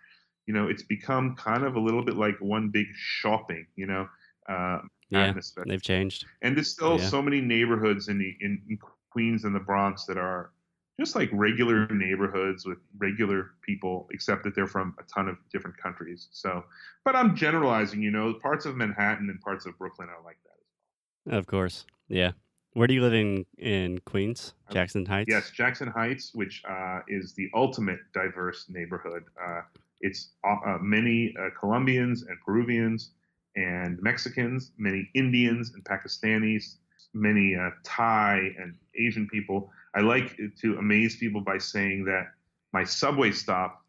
You 0.47 0.53
know, 0.53 0.67
it's 0.67 0.83
become 0.83 1.35
kind 1.35 1.63
of 1.63 1.75
a 1.75 1.79
little 1.79 2.03
bit 2.03 2.15
like 2.15 2.35
one 2.39 2.69
big 2.69 2.87
shopping. 2.95 3.65
You 3.75 3.87
know, 3.87 4.09
uh, 4.49 4.79
Yeah, 5.09 5.33
especially. 5.37 5.69
they've 5.71 5.81
changed. 5.81 6.25
And 6.41 6.55
there's 6.55 6.69
still 6.69 6.97
Yeah. 6.99 7.07
so 7.07 7.21
many 7.21 7.39
neighborhoods 7.41 8.07
in, 8.07 8.17
the, 8.17 8.35
in 8.41 8.61
in 8.69 8.77
Queens 9.09 9.43
and 9.45 9.53
the 9.55 9.59
Bronx 9.59 10.05
that 10.05 10.17
are 10.17 10.51
just 10.99 11.15
like 11.15 11.29
regular 11.31 11.87
neighborhoods 11.87 12.65
with 12.65 12.77
regular 12.97 13.51
people, 13.61 14.07
except 14.11 14.43
that 14.43 14.55
they're 14.55 14.67
from 14.67 14.95
a 14.99 15.03
ton 15.03 15.27
of 15.27 15.37
different 15.51 15.77
countries. 15.77 16.27
So, 16.31 16.63
but 17.03 17.15
I'm 17.15 17.35
generalizing, 17.35 18.01
you 18.01 18.11
know, 18.11 18.33
parts 18.35 18.65
of 18.65 18.75
Manhattan 18.75 19.29
and 19.29 19.41
parts 19.41 19.65
of 19.65 19.77
Brooklyn 19.77 20.09
are 20.09 20.23
like 20.23 20.37
that. 20.43 21.29
As 21.29 21.31
well. 21.31 21.39
Of 21.39 21.47
course. 21.47 21.85
Yeah. 22.07 22.31
Where 22.73 22.87
do 22.87 22.93
you 22.93 23.01
live 23.01 23.13
in 23.13 23.45
in 23.57 23.99
Queens? 23.99 24.53
Jackson 24.71 25.05
Heights. 25.05 25.29
Yes, 25.29 25.51
Jackson 25.51 25.87
Heights, 25.89 26.31
which 26.33 26.63
uh, 26.67 26.99
is 27.07 27.33
the 27.33 27.49
ultimate 27.53 27.99
diverse 28.13 28.65
neighborhood. 28.67 29.23
Uh, 29.43 29.61
it's 30.01 30.31
uh, 30.43 30.55
uh, 30.65 30.77
many 30.81 31.35
uh, 31.39 31.49
Colombians 31.59 32.23
and 32.23 32.37
Peruvians 32.45 33.11
and 33.55 34.01
Mexicans, 34.01 34.71
many 34.77 35.09
Indians 35.13 35.71
and 35.73 35.83
Pakistanis, 35.83 36.77
many 37.13 37.55
uh, 37.55 37.69
Thai 37.83 38.53
and 38.59 38.75
Asian 38.99 39.27
people. 39.27 39.71
I 39.95 40.01
like 40.01 40.37
to 40.61 40.77
amaze 40.77 41.17
people 41.17 41.41
by 41.41 41.57
saying 41.57 42.05
that 42.05 42.27
my 42.73 42.83
subway 42.83 43.31
stop 43.31 43.83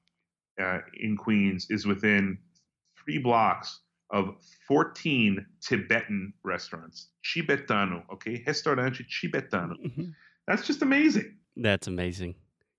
uh, 0.60 0.78
in 1.00 1.16
Queens 1.16 1.66
is 1.70 1.86
within 1.86 2.38
three 3.02 3.18
blocks 3.18 3.80
of 4.10 4.36
14 4.68 5.44
Tibetan 5.60 6.32
restaurants. 6.42 7.08
Tibetano, 7.24 8.04
okay? 8.12 8.42
Restaurante 8.46 9.02
Tibetano. 9.08 9.74
Mhm. 9.84 10.14
That's 10.46 10.66
just 10.66 10.82
amazing. 10.82 11.38
That's 11.56 11.86
amazing. 11.86 12.34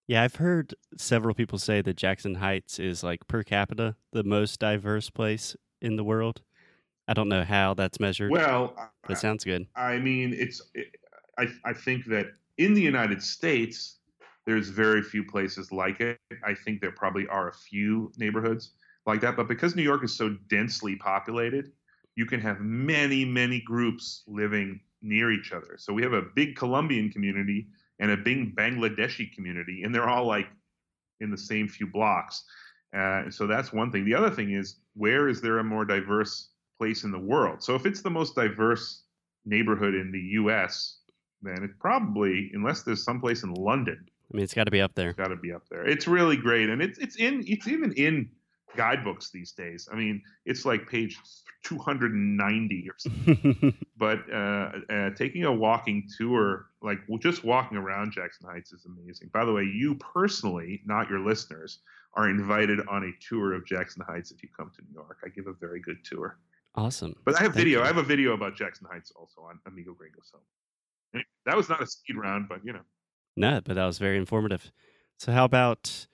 Yeah, 0.08 0.22
I've 0.22 0.36
heard 0.36 0.76
several 0.98 1.34
people 1.34 1.58
say 1.58 1.82
that 1.82 1.98
Jackson 1.98 2.36
Heights 2.36 2.78
is 2.78 3.04
like 3.04 3.28
per 3.28 3.42
capita 3.44 3.96
the 4.12 4.24
most 4.24 4.60
diverse 4.60 5.10
place 5.10 5.56
in 5.82 5.96
the 5.96 6.04
world. 6.04 6.42
I 7.08 7.14
don't 7.14 7.30
know 7.30 7.44
how 7.44 7.74
that's 7.74 8.00
measured. 8.00 8.32
Well, 8.32 8.76
it 9.10 9.18
sounds 9.18 9.44
good. 9.44 9.68
I 9.76 9.98
mean, 9.98 10.34
it's. 10.34 10.62
I 11.38 11.48
I 11.64 11.74
think 11.74 12.06
that 12.06 12.28
in 12.58 12.74
the 12.74 12.82
United 12.82 13.22
States, 13.22 14.00
there's 14.46 14.70
very 14.70 15.02
few 15.02 15.24
places 15.24 15.72
like 15.72 16.00
it. 16.00 16.20
I 16.44 16.54
think 16.54 16.82
there 16.82 16.92
probably 16.92 17.28
are 17.28 17.50
a 17.50 17.54
few 17.54 18.12
neighborhoods 18.18 18.72
like 19.06 19.22
that, 19.22 19.36
but 19.36 19.48
because 19.48 19.76
New 19.76 19.84
York 19.84 20.04
is 20.04 20.16
so 20.16 20.36
densely 20.50 20.96
populated, 20.96 21.72
you 22.16 22.26
can 22.26 22.40
have 22.40 22.60
many 22.60 23.26
many 23.26 23.62
groups 23.62 24.24
living 24.28 24.80
near 25.02 25.32
each 25.32 25.52
other. 25.52 25.76
So 25.78 25.94
we 25.94 26.02
have 26.04 26.14
a 26.14 26.22
big 26.22 26.56
Colombian 26.56 27.12
community 27.12 27.68
and 28.00 28.12
a 28.12 28.18
big 28.18 28.56
Bangladeshi 28.56 29.34
community, 29.34 29.84
and 29.84 29.94
they're 29.94 30.10
all 30.10 30.26
like 30.26 30.48
in 31.20 31.30
the 31.30 31.38
same 31.38 31.68
few 31.68 31.88
blocks. 31.88 32.44
Uh, 32.96 33.30
so 33.30 33.48
that's 33.48 33.74
one 33.74 33.92
thing. 33.92 34.06
The 34.06 34.16
other 34.16 34.30
thing 34.30 34.54
is, 34.54 34.78
where 34.96 35.28
is 35.28 35.42
there 35.42 35.60
a 35.60 35.64
more 35.64 35.86
diverse 35.86 36.50
place 36.78 37.04
in 37.04 37.12
the 37.12 37.20
world? 37.20 37.62
So 37.62 37.76
if 37.76 37.86
it's 37.86 38.02
the 38.02 38.10
most 38.10 38.36
diverse 38.36 39.04
neighborhood 39.46 39.96
in 39.96 40.12
the 40.12 40.20
U.S., 40.20 41.00
then 41.42 41.64
it 41.64 41.72
probably, 41.80 42.52
unless 42.54 42.84
there's 42.84 43.04
someplace 43.04 43.44
in 43.44 43.54
London, 43.54 44.06
I 44.32 44.38
mean, 44.38 44.44
it's 44.44 44.54
got 44.54 44.64
to 44.64 44.72
be 44.72 44.82
up 44.82 44.96
there. 44.96 45.10
It's 45.10 45.18
got 45.18 45.28
to 45.28 45.36
be 45.36 45.54
up 45.54 45.64
there. 45.70 45.86
It's 45.86 46.08
really 46.08 46.36
great, 46.36 46.70
and 46.70 46.82
it's 46.82 46.98
it's 46.98 47.16
in 47.18 47.44
it's 47.48 47.68
even 47.68 47.94
in 47.94 48.30
guidebooks 48.76 49.30
these 49.30 49.52
days. 49.52 49.88
I 49.92 49.96
mean, 49.96 50.22
it's 50.46 50.66
like 50.66 50.90
page 50.90 51.18
290 51.64 52.90
or 52.90 52.96
something. 52.98 53.78
but 53.98 54.20
uh, 54.32 54.72
uh, 54.90 55.10
taking 55.12 55.44
a 55.44 55.52
walking 55.52 56.08
tour, 56.18 56.68
like 56.82 57.00
well, 57.08 57.20
just 57.20 57.44
walking 57.44 57.78
around 57.78 58.12
Jackson 58.14 58.48
Heights, 58.50 58.74
is 58.74 58.86
amazing. 58.86 59.30
By 59.34 59.46
the 59.46 59.54
way, 59.54 59.64
you 59.64 59.96
personally, 59.96 60.82
not 60.86 61.10
your 61.10 61.20
listeners, 61.20 61.80
are 62.14 62.30
invited 62.30 62.80
on 62.88 63.04
a 63.04 63.12
tour 63.28 63.54
of 63.54 63.66
Jackson 63.66 64.04
Heights 64.08 64.32
if 64.32 64.42
you 64.42 64.50
come 64.58 64.72
to 64.76 64.82
New 64.82 64.94
York. 64.94 65.20
I 65.24 65.30
give 65.30 65.48
a 65.48 65.54
very 65.54 65.82
good 65.82 65.98
tour. 66.04 66.40
Awesome. 66.76 67.16
But 67.24 67.36
I 67.36 67.44
have 67.44 67.54
Thank 67.54 67.66
video. 67.66 67.80
you. 67.80 67.84
I 67.84 67.88
have 67.88 67.98
a 67.98 68.04
video 68.04 68.34
about 68.34 68.56
Jackson 68.56 68.88
Heights 68.92 69.12
also 69.16 69.42
on 69.42 69.60
Amigo 69.66 69.94
Gringo. 69.94 70.20
So 70.24 70.40
that 71.46 71.56
was 71.58 71.70
not 71.70 71.82
a 71.82 71.86
speed 71.88 72.18
round, 72.18 72.48
but 72.50 72.60
you 72.64 72.74
know. 72.74 72.82
No, 73.38 73.62
but 73.64 73.76
that 73.76 73.86
was 73.86 73.98
very 73.98 74.18
informative. 74.18 74.72
So, 75.18 75.32
how 75.32 75.46
about 75.46 76.08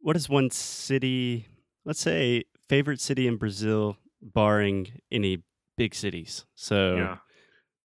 what 0.00 0.16
is 0.16 0.28
one 0.28 0.50
city, 0.50 1.46
let's 1.84 2.00
say, 2.00 2.44
favorite 2.68 3.00
city 3.00 3.26
in 3.26 3.36
Brazil, 3.36 3.96
barring 4.22 4.88
any 5.10 5.42
big 5.76 5.94
cities? 5.94 6.44
So, 6.54 6.96
Yeah. 6.96 7.16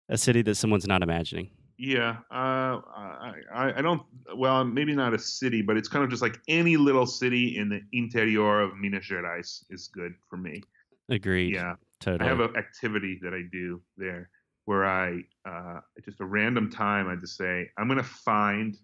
a 0.09 0.17
city 0.17 0.41
that 0.43 0.55
someone's 0.55 0.87
not 0.87 1.01
imagining. 1.03 1.49
Yeah, 1.77 2.17
uh, 2.29 2.81
I, 2.83 3.33
I 3.53 3.73
I 3.77 3.81
don't. 3.81 4.01
Well, 4.35 4.65
maybe 4.65 4.93
not 4.93 5.13
a 5.13 5.19
city, 5.19 5.61
but 5.61 5.77
it's 5.77 5.87
kind 5.87 6.03
of 6.03 6.09
just 6.09 6.21
like 6.21 6.37
any 6.49 6.75
little 6.75 7.05
city 7.05 7.55
in 7.57 7.69
the 7.69 7.79
interior 7.93 8.59
of 8.59 8.75
Minas 8.77 9.05
Gerais 9.07 9.63
is 9.69 9.87
good 9.87 10.13
for 10.29 10.35
me. 10.35 10.61
Agreed. 11.07 11.53
Yeah, 11.53 11.75
Totally. 12.01 12.29
I 12.29 12.33
have 12.33 12.41
an 12.41 12.55
activity 12.57 13.17
that 13.21 13.33
I 13.33 13.43
do 13.49 13.81
there 13.95 14.29
where 14.69 14.85
I 14.85 15.23
uh, 15.47 15.79
just 16.05 16.19
a 16.21 16.25
random 16.25 16.69
time 16.69 17.09
I 17.09 17.15
just 17.15 17.35
say 17.35 17.71
I'm 17.75 17.87
gonna 17.87 18.03
find 18.03 18.77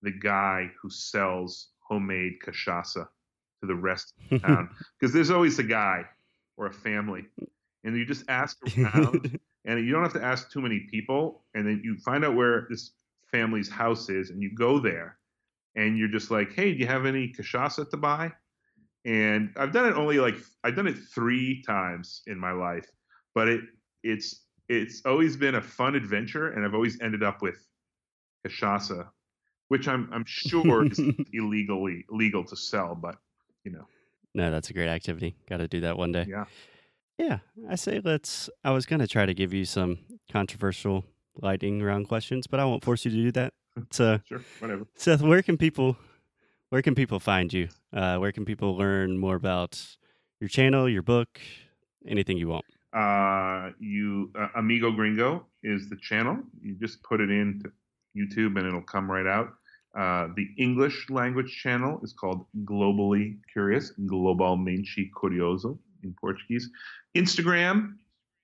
the 0.00 0.12
guy 0.12 0.70
who 0.80 0.88
sells 0.90 1.70
homemade 1.80 2.34
cachaça 2.40 3.08
to 3.60 3.66
the 3.66 3.74
rest 3.74 4.14
of 4.16 4.30
the 4.30 4.38
town. 4.46 4.70
Because 5.00 5.12
there's 5.12 5.30
always 5.30 5.58
a 5.58 5.64
guy 5.64 6.04
or 6.56 6.66
a 6.66 6.72
family, 6.72 7.24
and 7.82 7.96
you 7.96 8.06
just 8.06 8.26
ask 8.28 8.58
around 8.78 9.40
and 9.64 9.84
you 9.84 9.90
don't 9.90 10.04
have 10.04 10.12
to 10.12 10.22
ask 10.22 10.52
too 10.52 10.60
many 10.60 10.86
people 10.88 11.42
and 11.52 11.66
then 11.66 11.80
you 11.82 11.96
find 11.96 12.24
out 12.24 12.36
where 12.36 12.68
this 12.70 12.92
family's 13.32 13.68
house 13.68 14.08
is 14.08 14.30
and 14.30 14.40
you 14.40 14.54
go 14.54 14.78
there 14.78 15.18
and 15.74 15.98
you're 15.98 16.14
just 16.18 16.30
like 16.30 16.52
hey 16.54 16.72
do 16.72 16.78
you 16.78 16.86
have 16.86 17.06
any 17.06 17.32
cachaça 17.36 17.90
to 17.90 17.96
buy? 17.96 18.30
And 19.04 19.50
i've 19.56 19.72
done 19.72 19.86
it 19.90 19.94
only 19.94 20.18
like 20.18 20.36
i've 20.62 20.76
done 20.76 20.86
it 20.86 20.98
three 21.14 21.62
times 21.62 22.22
in 22.26 22.38
my 22.38 22.52
life 22.52 22.86
but 23.34 23.48
it 23.48 23.62
it's 24.04 24.47
it's 24.68 25.02
always 25.04 25.36
been 25.36 25.54
a 25.54 25.62
fun 25.62 25.94
adventure 25.94 26.48
and 26.48 26.64
i've 26.64 26.74
always 26.74 27.00
ended 27.00 27.22
up 27.22 27.42
with 27.42 27.56
cachaça 28.46 29.08
which 29.68 29.88
i'm 29.88 30.08
i'm 30.12 30.24
sure 30.26 30.86
is 30.86 31.00
illegally 31.32 32.04
legal 32.10 32.44
to 32.44 32.56
sell 32.56 32.94
but 32.94 33.16
you 33.64 33.72
know 33.72 33.86
no, 34.34 34.50
that's 34.50 34.70
a 34.70 34.72
great 34.72 34.88
activity. 34.88 35.36
Got 35.48 35.58
to 35.58 35.68
do 35.68 35.80
that 35.80 35.96
one 35.96 36.12
day. 36.12 36.26
yeah 36.28 36.44
Yeah, 37.18 37.38
I 37.68 37.74
say 37.74 38.00
let's. 38.02 38.48
I 38.62 38.70
was 38.70 38.86
going 38.86 39.00
to 39.00 39.08
try 39.08 39.26
to 39.26 39.34
give 39.34 39.52
you 39.52 39.64
some 39.64 39.98
controversial 40.30 41.04
lightning 41.40 41.82
round 41.82 42.08
questions, 42.08 42.46
but 42.46 42.60
I 42.60 42.64
won't 42.64 42.84
force 42.84 43.04
you 43.04 43.10
to 43.10 43.16
do 43.16 43.32
that. 43.32 43.52
So, 43.92 44.18
sure 44.24 44.40
whatever 44.58 44.88
Seth, 44.96 45.22
where 45.22 45.40
can 45.40 45.56
people 45.56 45.96
where 46.70 46.82
can 46.82 46.96
people 46.96 47.20
find 47.20 47.52
you? 47.52 47.68
Uh, 47.92 48.16
where 48.18 48.32
can 48.32 48.44
people 48.44 48.76
learn 48.76 49.18
more 49.18 49.36
about 49.36 49.80
your 50.40 50.48
channel, 50.48 50.88
your 50.88 51.02
book, 51.02 51.40
anything 52.04 52.38
you 52.38 52.48
want? 52.48 52.64
Uh, 52.94 53.70
you 53.78 54.30
uh, 54.38 54.48
Amigo 54.56 54.90
Gringo 54.90 55.46
is 55.62 55.88
the 55.88 55.96
channel. 55.96 56.38
You 56.62 56.74
just 56.74 57.02
put 57.02 57.20
it 57.20 57.30
into 57.30 57.70
YouTube 58.16 58.58
and 58.58 58.66
it'll 58.66 58.82
come 58.82 59.10
right 59.10 59.26
out. 59.26 59.48
Uh, 59.96 60.28
the 60.36 60.48
English 60.58 61.08
language 61.10 61.60
channel 61.62 62.00
is 62.02 62.12
called 62.12 62.46
Globally 62.64 63.38
Curious, 63.52 63.92
Globalmente 64.00 65.10
Curioso 65.10 65.78
in 66.02 66.14
Portuguese. 66.20 66.70
Instagram, 67.16 67.94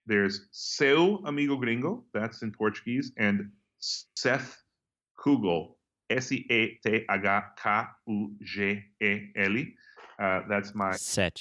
there's 0.07 0.46
Seu 0.50 1.22
Amigo 1.26 1.57
Gringo, 1.57 2.02
that's 2.12 2.42
in 2.42 2.50
Portuguese, 2.50 3.12
and 3.18 3.50
Seth 3.78 4.62
Kugel, 5.18 5.74
S 6.11 6.33
E 6.33 6.46
A 6.50 6.68
T 6.87 7.04
H 7.09 7.42
K 7.62 7.83
U 8.09 8.33
G 8.42 8.83
E 9.00 9.20
L. 9.37 9.57
Uh, 10.18 10.40
that's 10.48 10.74
my. 10.74 10.92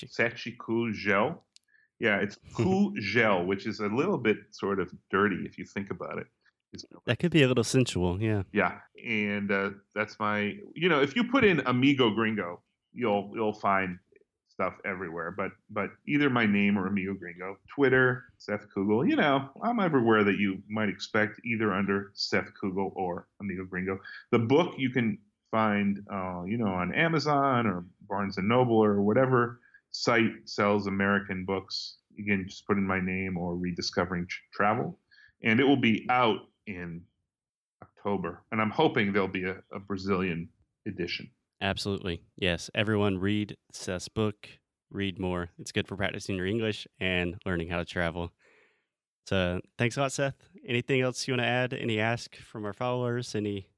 Sechi 0.08 0.58
Cool 0.58 0.92
Gel. 0.94 1.44
Yeah, 2.04 2.18
it's 2.18 2.38
Cool 2.54 2.92
Gel, 3.00 3.46
which 3.46 3.66
is 3.66 3.80
a 3.80 3.88
little 3.88 4.18
bit 4.18 4.38
sort 4.52 4.82
of 4.82 4.92
dirty 5.10 5.38
if 5.46 5.58
you 5.58 5.64
think 5.64 5.90
about 5.90 6.18
it. 6.18 6.28
That 7.06 7.20
could 7.20 7.32
be 7.32 7.44
a 7.44 7.48
little 7.48 7.64
sensual. 7.64 8.22
Yeah. 8.22 8.44
yeah, 8.52 8.80
and 9.06 9.50
uh, 9.50 9.70
that's 9.96 10.20
my. 10.20 10.58
You 10.76 10.90
know, 10.90 11.02
if 11.02 11.16
you 11.16 11.24
put 11.24 11.46
in 11.46 11.62
Amigo 11.66 12.10
Gringo, 12.10 12.62
you'll 12.92 13.32
you'll 13.34 13.54
find 13.54 13.98
stuff 14.50 14.74
everywhere. 14.84 15.32
But 15.32 15.52
but 15.70 15.92
either 16.06 16.30
my 16.30 16.46
name 16.46 16.78
or 16.78 16.88
Amigo 16.88 17.14
Gringo, 17.14 17.58
Twitter, 17.74 18.26
Seth 18.38 18.66
Kugel. 18.76 19.08
You 19.08 19.16
know, 19.16 19.50
I'm 19.64 19.80
everywhere 19.80 20.26
that 20.26 20.38
you 20.38 20.62
might 20.68 20.90
expect, 20.90 21.40
either 21.46 21.72
under 21.72 22.12
Seth 22.16 22.50
Kugel 22.62 22.92
or 22.96 23.28
Amigo 23.40 23.64
Gringo. 23.64 23.98
The 24.32 24.40
book 24.40 24.74
you 24.78 24.90
can 24.90 25.20
find, 25.52 26.04
uh, 26.12 26.44
you 26.46 26.58
know, 26.58 26.68
on 26.68 26.94
Amazon 26.94 27.66
or 27.66 27.86
Barnes 28.10 28.38
and 28.38 28.50
Noble 28.50 28.84
or 28.84 29.02
whatever 29.02 29.60
site 29.94 30.32
sells 30.46 30.88
American 30.88 31.46
books. 31.46 31.98
Again, 32.20 32.46
just 32.48 32.68
put 32.68 32.78
in 32.78 32.86
my 32.86 33.00
name 33.00 33.38
or 33.38 33.56
Rediscovering 33.56 34.28
Travel, 34.54 35.00
and 35.42 35.60
it 35.60 35.64
will 35.64 35.78
be 35.78 36.06
out 36.10 36.40
in 36.68 37.02
October. 37.82 38.44
And 38.52 38.62
I'm 38.62 38.70
hoping 38.70 39.14
there'll 39.14 39.28
be 39.28 39.46
a, 39.46 39.58
a 39.74 39.80
Brazilian 39.80 40.50
edition. 40.86 41.30
Absolutely. 41.62 42.22
Yes. 42.38 42.70
Everyone 42.76 43.18
read 43.18 43.56
Seth's 43.72 44.10
book. 44.10 44.50
Read 44.92 45.18
more. 45.20 45.50
It's 45.58 45.72
good 45.72 45.88
for 45.88 45.96
practicing 45.96 46.36
your 46.36 46.46
English 46.46 46.86
and 47.00 47.36
learning 47.46 47.70
how 47.70 47.78
to 47.78 47.86
travel. 47.86 48.32
So 49.26 49.62
thanks 49.78 49.98
a 49.98 50.02
lot, 50.02 50.12
Seth. 50.12 50.36
Anything 50.68 51.02
else 51.02 51.28
you 51.28 51.34
want 51.34 51.42
to 51.42 51.48
add? 51.48 51.74
Any 51.74 52.00
ask 52.00 52.36
from 52.36 52.66
our 52.66 52.74
followers? 52.74 53.34
Any 53.34 53.70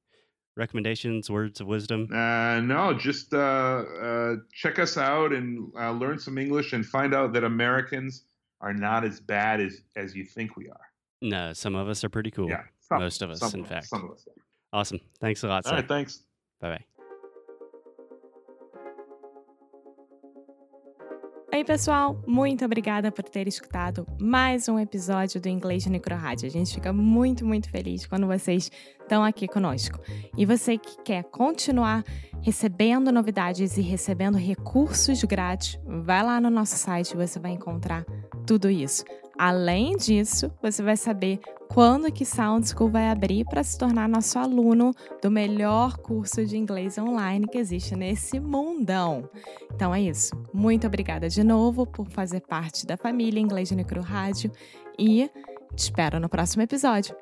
recommendations, 0.55 1.29
words 1.29 1.61
of 1.61 1.67
wisdom? 1.67 2.07
Uh, 2.11 2.59
no, 2.61 2.93
just 2.93 3.33
uh, 3.33 3.37
uh, 3.37 4.35
check 4.53 4.79
us 4.79 4.97
out 4.97 5.33
and 5.33 5.71
uh, 5.79 5.91
learn 5.91 6.19
some 6.19 6.37
English 6.37 6.73
and 6.73 6.85
find 6.85 7.13
out 7.13 7.33
that 7.33 7.43
Americans 7.43 8.23
are 8.61 8.73
not 8.73 9.03
as 9.03 9.19
bad 9.19 9.59
as, 9.61 9.81
as 9.95 10.15
you 10.15 10.23
think 10.25 10.55
we 10.55 10.69
are. 10.69 10.79
No, 11.21 11.53
some 11.53 11.75
of 11.75 11.87
us 11.89 12.03
are 12.03 12.09
pretty 12.09 12.31
cool. 12.31 12.49
Yeah, 12.49 12.63
some- 12.79 12.99
Most 12.99 13.21
of 13.21 13.29
us, 13.29 13.53
in 13.53 13.65
fact. 13.65 13.87
Some 13.87 14.05
of 14.05 14.11
us. 14.11 14.27
Awesome. 14.73 14.99
Thanks 15.19 15.43
a 15.43 15.47
lot, 15.47 15.65
All 15.65 15.73
right, 15.73 15.87
thanks. 15.87 16.23
Bye 16.59 16.69
bye. 16.77 16.85
Oi, 21.55 21.63
pessoal! 21.63 22.21
Muito 22.27 22.65
obrigada 22.65 23.09
por 23.13 23.23
ter 23.23 23.47
escutado 23.47 24.05
mais 24.19 24.67
um 24.67 24.77
episódio 24.77 25.39
do 25.39 25.47
Inglês 25.47 25.85
no 25.85 25.91
Micro 25.93 26.13
Rádio. 26.13 26.47
A 26.47 26.51
gente 26.51 26.73
fica 26.73 26.91
muito, 26.91 27.45
muito 27.45 27.69
feliz 27.69 28.05
quando 28.05 28.27
vocês 28.27 28.69
estão 28.99 29.23
aqui 29.23 29.47
conosco. 29.47 29.97
E 30.37 30.45
você 30.45 30.77
que 30.77 31.01
quer 31.01 31.23
continuar 31.23 32.03
recebendo 32.41 33.09
novidades 33.09 33.77
e 33.77 33.81
recebendo 33.81 34.37
recursos 34.37 35.23
grátis, 35.23 35.79
vai 35.85 36.25
lá 36.25 36.41
no 36.41 36.49
nosso 36.49 36.75
site 36.75 37.11
e 37.11 37.15
você 37.15 37.39
vai 37.39 37.51
encontrar 37.51 38.03
tudo 38.45 38.69
isso. 38.69 39.05
Além 39.37 39.97
disso, 39.97 40.51
você 40.61 40.81
vai 40.81 40.95
saber 40.95 41.39
quando 41.67 42.11
que 42.11 42.25
Sound 42.25 42.67
School 42.67 42.89
vai 42.89 43.09
abrir 43.09 43.43
para 43.45 43.63
se 43.63 43.77
tornar 43.77 44.07
nosso 44.07 44.39
aluno 44.39 44.93
do 45.21 45.29
melhor 45.29 45.97
curso 45.97 46.45
de 46.45 46.57
inglês 46.57 46.97
online 46.97 47.47
que 47.47 47.57
existe 47.57 47.95
nesse 47.95 48.39
mundão. 48.39 49.29
Então 49.73 49.93
é 49.93 50.01
isso. 50.01 50.33
Muito 50.53 50.87
obrigada 50.87 51.27
de 51.27 51.43
novo 51.43 51.85
por 51.85 52.07
fazer 52.09 52.41
parte 52.41 52.85
da 52.85 52.95
família 52.95 53.39
Inglês 53.39 53.71
no 53.71 53.77
Micro 53.77 54.01
Rádio 54.01 54.51
e 54.97 55.29
te 55.75 55.79
espero 55.79 56.19
no 56.19 56.29
próximo 56.29 56.63
episódio. 56.63 57.15